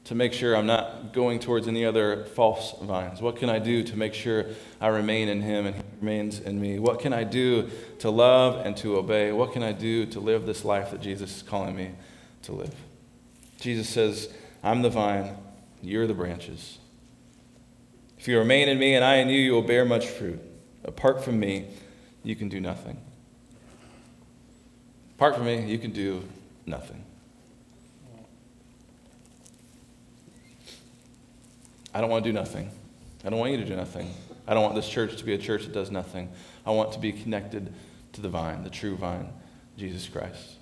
to 0.04 0.14
make 0.14 0.34
sure 0.34 0.54
I'm 0.54 0.66
not 0.66 1.14
going 1.14 1.38
towards 1.38 1.66
any 1.66 1.86
other 1.86 2.26
false 2.34 2.74
vines? 2.82 3.22
What 3.22 3.36
can 3.36 3.48
I 3.48 3.58
do 3.58 3.82
to 3.82 3.96
make 3.96 4.12
sure 4.12 4.44
I 4.78 4.88
remain 4.88 5.30
in 5.30 5.40
Him 5.40 5.64
and 5.64 5.74
He 5.74 5.82
remains 6.02 6.38
in 6.38 6.60
me? 6.60 6.78
What 6.78 7.00
can 7.00 7.14
I 7.14 7.24
do 7.24 7.70
to 8.00 8.10
love 8.10 8.66
and 8.66 8.76
to 8.76 8.98
obey? 8.98 9.32
What 9.32 9.54
can 9.54 9.62
I 9.62 9.72
do 9.72 10.04
to 10.04 10.20
live 10.20 10.44
this 10.44 10.66
life 10.66 10.90
that 10.90 11.00
Jesus 11.00 11.36
is 11.38 11.42
calling 11.42 11.74
me 11.74 11.92
to 12.42 12.52
live? 12.52 12.74
Jesus 13.58 13.88
says, 13.88 14.28
I'm 14.62 14.82
the 14.82 14.90
vine, 14.90 15.34
you're 15.80 16.06
the 16.06 16.12
branches. 16.12 16.76
If 18.18 18.28
you 18.28 18.38
remain 18.38 18.68
in 18.68 18.78
me 18.78 18.94
and 18.96 19.02
I 19.02 19.14
in 19.14 19.30
you, 19.30 19.40
you 19.40 19.52
will 19.52 19.62
bear 19.62 19.86
much 19.86 20.08
fruit. 20.08 20.42
Apart 20.84 21.24
from 21.24 21.40
me, 21.40 21.68
you 22.22 22.36
can 22.36 22.50
do 22.50 22.60
nothing. 22.60 23.00
Apart 25.22 25.36
from 25.36 25.44
me, 25.44 25.70
you 25.70 25.78
can 25.78 25.92
do 25.92 26.24
nothing. 26.66 27.00
I 31.94 32.00
don't 32.00 32.10
want 32.10 32.24
to 32.24 32.28
do 32.28 32.34
nothing. 32.34 32.68
I 33.24 33.30
don't 33.30 33.38
want 33.38 33.52
you 33.52 33.58
to 33.58 33.64
do 33.64 33.76
nothing. 33.76 34.12
I 34.48 34.54
don't 34.54 34.64
want 34.64 34.74
this 34.74 34.88
church 34.88 35.16
to 35.18 35.24
be 35.24 35.32
a 35.32 35.38
church 35.38 35.62
that 35.62 35.72
does 35.72 35.92
nothing. 35.92 36.28
I 36.66 36.72
want 36.72 36.90
to 36.94 36.98
be 36.98 37.12
connected 37.12 37.72
to 38.14 38.20
the 38.20 38.28
vine, 38.28 38.64
the 38.64 38.70
true 38.70 38.96
vine, 38.96 39.28
Jesus 39.78 40.08
Christ. 40.08 40.54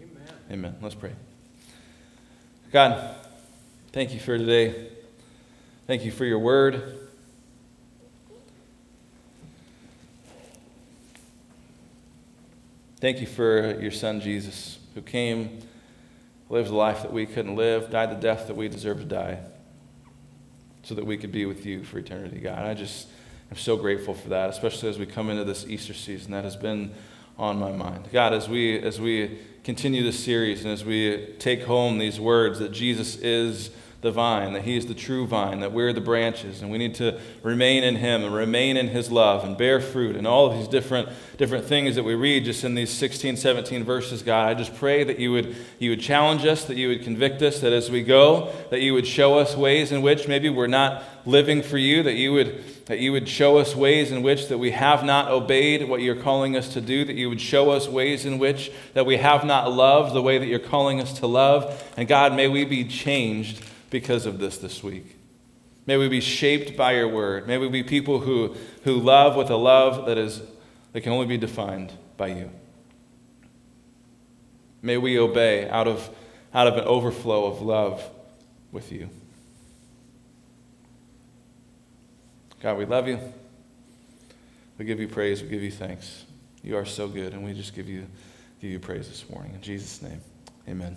Amen. 0.00 0.22
Amen. 0.52 0.76
Let's 0.80 0.94
pray. 0.94 1.14
God, 2.70 3.16
thank 3.90 4.14
you 4.14 4.20
for 4.20 4.38
today. 4.38 4.90
Thank 5.88 6.04
you 6.04 6.12
for 6.12 6.24
your 6.24 6.38
word. 6.38 7.01
Thank 13.02 13.20
you 13.20 13.26
for 13.26 13.80
your 13.80 13.90
son, 13.90 14.20
Jesus, 14.20 14.78
who 14.94 15.02
came, 15.02 15.58
lived 16.48 16.68
the 16.68 16.76
life 16.76 17.02
that 17.02 17.12
we 17.12 17.26
couldn't 17.26 17.56
live, 17.56 17.90
died 17.90 18.12
the 18.12 18.14
death 18.14 18.46
that 18.46 18.54
we 18.54 18.68
deserve 18.68 18.98
to 18.98 19.04
die, 19.04 19.40
so 20.84 20.94
that 20.94 21.04
we 21.04 21.16
could 21.16 21.32
be 21.32 21.44
with 21.44 21.66
you 21.66 21.82
for 21.82 21.98
eternity, 21.98 22.38
God. 22.38 22.60
I 22.60 22.74
just 22.74 23.08
am 23.50 23.56
so 23.56 23.76
grateful 23.76 24.14
for 24.14 24.28
that, 24.28 24.50
especially 24.50 24.88
as 24.88 25.00
we 25.00 25.06
come 25.06 25.30
into 25.30 25.42
this 25.42 25.66
Easter 25.66 25.94
season. 25.94 26.30
That 26.30 26.44
has 26.44 26.54
been 26.54 26.94
on 27.36 27.58
my 27.58 27.72
mind. 27.72 28.08
God, 28.12 28.34
as 28.34 28.48
we, 28.48 28.78
as 28.78 29.00
we 29.00 29.40
continue 29.64 30.04
this 30.04 30.22
series 30.22 30.62
and 30.62 30.72
as 30.72 30.84
we 30.84 31.34
take 31.40 31.64
home 31.64 31.98
these 31.98 32.20
words 32.20 32.60
that 32.60 32.70
Jesus 32.70 33.16
is 33.16 33.70
the 34.02 34.10
vine, 34.10 34.52
that 34.52 34.62
He 34.62 34.76
is 34.76 34.86
the 34.86 34.94
true 34.94 35.28
vine, 35.28 35.60
that 35.60 35.72
we're 35.72 35.92
the 35.92 36.00
branches, 36.00 36.60
and 36.60 36.72
we 36.72 36.76
need 36.76 36.96
to 36.96 37.20
remain 37.42 37.84
in 37.84 37.96
Him 37.96 38.24
and 38.24 38.34
remain 38.34 38.76
in 38.76 38.88
His 38.88 39.12
love 39.12 39.44
and 39.44 39.56
bear 39.56 39.80
fruit 39.80 40.16
and 40.16 40.26
all 40.26 40.46
of 40.46 40.58
these 40.58 40.66
different, 40.66 41.08
different 41.38 41.64
things 41.64 41.94
that 41.94 42.02
we 42.02 42.16
read 42.16 42.44
just 42.44 42.64
in 42.64 42.74
these 42.74 42.90
16, 42.90 43.36
17 43.36 43.84
verses, 43.84 44.22
God. 44.22 44.48
I 44.48 44.54
just 44.54 44.74
pray 44.74 45.04
that 45.04 45.20
you 45.20 45.30
would, 45.30 45.54
you 45.78 45.90
would 45.90 46.00
challenge 46.00 46.44
us, 46.44 46.64
that 46.64 46.76
you 46.76 46.88
would 46.88 47.04
convict 47.04 47.42
us, 47.42 47.60
that 47.60 47.72
as 47.72 47.92
we 47.92 48.02
go, 48.02 48.52
that 48.70 48.80
you 48.80 48.92
would 48.92 49.06
show 49.06 49.38
us 49.38 49.56
ways 49.56 49.92
in 49.92 50.02
which 50.02 50.26
maybe 50.26 50.50
we're 50.50 50.66
not 50.66 51.04
living 51.24 51.62
for 51.62 51.78
you, 51.78 52.02
that 52.02 52.14
you 52.14 52.32
would 52.32 52.64
that 52.86 52.98
you 52.98 53.12
would 53.12 53.28
show 53.28 53.58
us 53.58 53.76
ways 53.76 54.10
in 54.10 54.22
which 54.22 54.48
that 54.48 54.58
we 54.58 54.72
have 54.72 55.04
not 55.04 55.30
obeyed 55.30 55.88
what 55.88 56.02
you're 56.02 56.20
calling 56.20 56.56
us 56.56 56.72
to 56.72 56.80
do, 56.80 57.04
that 57.04 57.14
you 57.14 57.28
would 57.28 57.40
show 57.40 57.70
us 57.70 57.88
ways 57.88 58.26
in 58.26 58.40
which 58.40 58.72
that 58.94 59.06
we 59.06 59.16
have 59.18 59.44
not 59.44 59.72
loved 59.72 60.12
the 60.12 60.20
way 60.20 60.36
that 60.36 60.46
you're 60.46 60.58
calling 60.58 61.00
us 61.00 61.20
to 61.20 61.26
love. 61.28 61.80
And 61.96 62.08
God, 62.08 62.34
may 62.34 62.48
we 62.48 62.64
be 62.64 62.84
changed 62.84 63.62
because 63.92 64.26
of 64.26 64.38
this 64.38 64.56
this 64.58 64.82
week. 64.82 65.16
May 65.86 65.96
we 65.96 66.08
be 66.08 66.20
shaped 66.20 66.76
by 66.76 66.92
your 66.92 67.08
word. 67.08 67.46
May 67.46 67.58
we 67.58 67.68
be 67.68 67.84
people 67.84 68.20
who, 68.20 68.56
who 68.84 68.94
love 68.94 69.36
with 69.36 69.50
a 69.50 69.56
love 69.56 70.06
that, 70.06 70.16
is, 70.16 70.40
that 70.92 71.02
can 71.02 71.12
only 71.12 71.26
be 71.26 71.36
defined 71.36 71.92
by 72.16 72.28
you. 72.28 72.50
May 74.80 74.96
we 74.96 75.18
obey 75.18 75.68
out 75.68 75.86
of, 75.86 76.08
out 76.54 76.66
of 76.66 76.76
an 76.76 76.84
overflow 76.84 77.44
of 77.44 77.60
love 77.60 78.02
with 78.72 78.90
you. 78.90 79.10
God, 82.60 82.78
we 82.78 82.86
love 82.86 83.06
you. 83.06 83.18
We 84.78 84.84
give 84.84 85.00
you 85.00 85.08
praise. 85.08 85.42
We 85.42 85.48
give 85.48 85.62
you 85.62 85.70
thanks. 85.70 86.24
You 86.62 86.76
are 86.76 86.86
so 86.86 87.08
good, 87.08 87.34
and 87.34 87.44
we 87.44 87.52
just 87.52 87.74
give 87.74 87.88
you, 87.88 88.06
give 88.60 88.70
you 88.70 88.78
praise 88.78 89.08
this 89.08 89.28
morning. 89.28 89.52
In 89.54 89.60
Jesus' 89.60 90.00
name, 90.00 90.20
amen. 90.68 90.96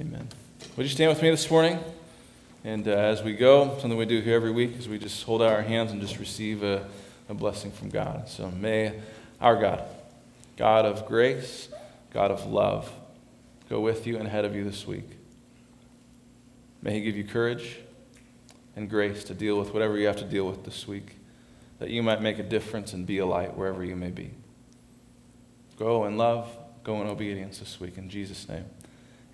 Amen. 0.00 0.28
Would 0.76 0.84
you 0.84 0.88
stand 0.88 1.10
with 1.10 1.22
me 1.22 1.30
this 1.30 1.50
morning? 1.50 1.78
And 2.64 2.86
uh, 2.86 2.90
as 2.90 3.22
we 3.22 3.34
go, 3.34 3.78
something 3.80 3.96
we 3.96 4.06
do 4.06 4.20
here 4.20 4.34
every 4.34 4.50
week 4.50 4.76
is 4.76 4.88
we 4.88 4.98
just 4.98 5.22
hold 5.22 5.40
out 5.40 5.52
our 5.52 5.62
hands 5.62 5.92
and 5.92 6.00
just 6.00 6.18
receive 6.18 6.62
a, 6.62 6.86
a 7.28 7.34
blessing 7.34 7.70
from 7.70 7.90
God. 7.90 8.28
So 8.28 8.50
may 8.50 9.00
our 9.40 9.60
God, 9.60 9.84
God 10.56 10.84
of 10.84 11.06
grace, 11.06 11.68
God 12.12 12.30
of 12.30 12.46
love, 12.46 12.92
go 13.68 13.80
with 13.80 14.06
you 14.06 14.18
and 14.18 14.26
ahead 14.26 14.44
of 14.44 14.54
you 14.56 14.64
this 14.64 14.86
week. 14.86 15.08
May 16.82 16.94
He 16.94 17.00
give 17.02 17.16
you 17.16 17.24
courage 17.24 17.78
and 18.74 18.90
grace 18.90 19.24
to 19.24 19.34
deal 19.34 19.58
with 19.58 19.72
whatever 19.72 19.96
you 19.96 20.06
have 20.06 20.16
to 20.16 20.24
deal 20.24 20.46
with 20.46 20.64
this 20.64 20.88
week, 20.88 21.16
that 21.78 21.90
you 21.90 22.02
might 22.02 22.20
make 22.20 22.38
a 22.38 22.44
difference 22.44 22.92
and 22.92 23.06
be 23.06 23.18
a 23.18 23.26
light 23.26 23.56
wherever 23.56 23.84
you 23.84 23.94
may 23.94 24.10
be. 24.10 24.32
Go 25.78 26.04
in 26.06 26.16
love, 26.16 26.48
go 26.82 27.00
in 27.00 27.06
obedience 27.06 27.58
this 27.58 27.78
week. 27.78 27.96
In 27.98 28.08
Jesus' 28.08 28.48
name, 28.48 28.64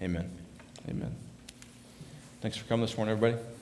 amen. 0.02 0.43
Amen. 0.88 1.14
Thanks 2.40 2.57
for 2.57 2.64
coming 2.64 2.85
this 2.85 2.97
morning, 2.97 3.16
everybody. 3.16 3.53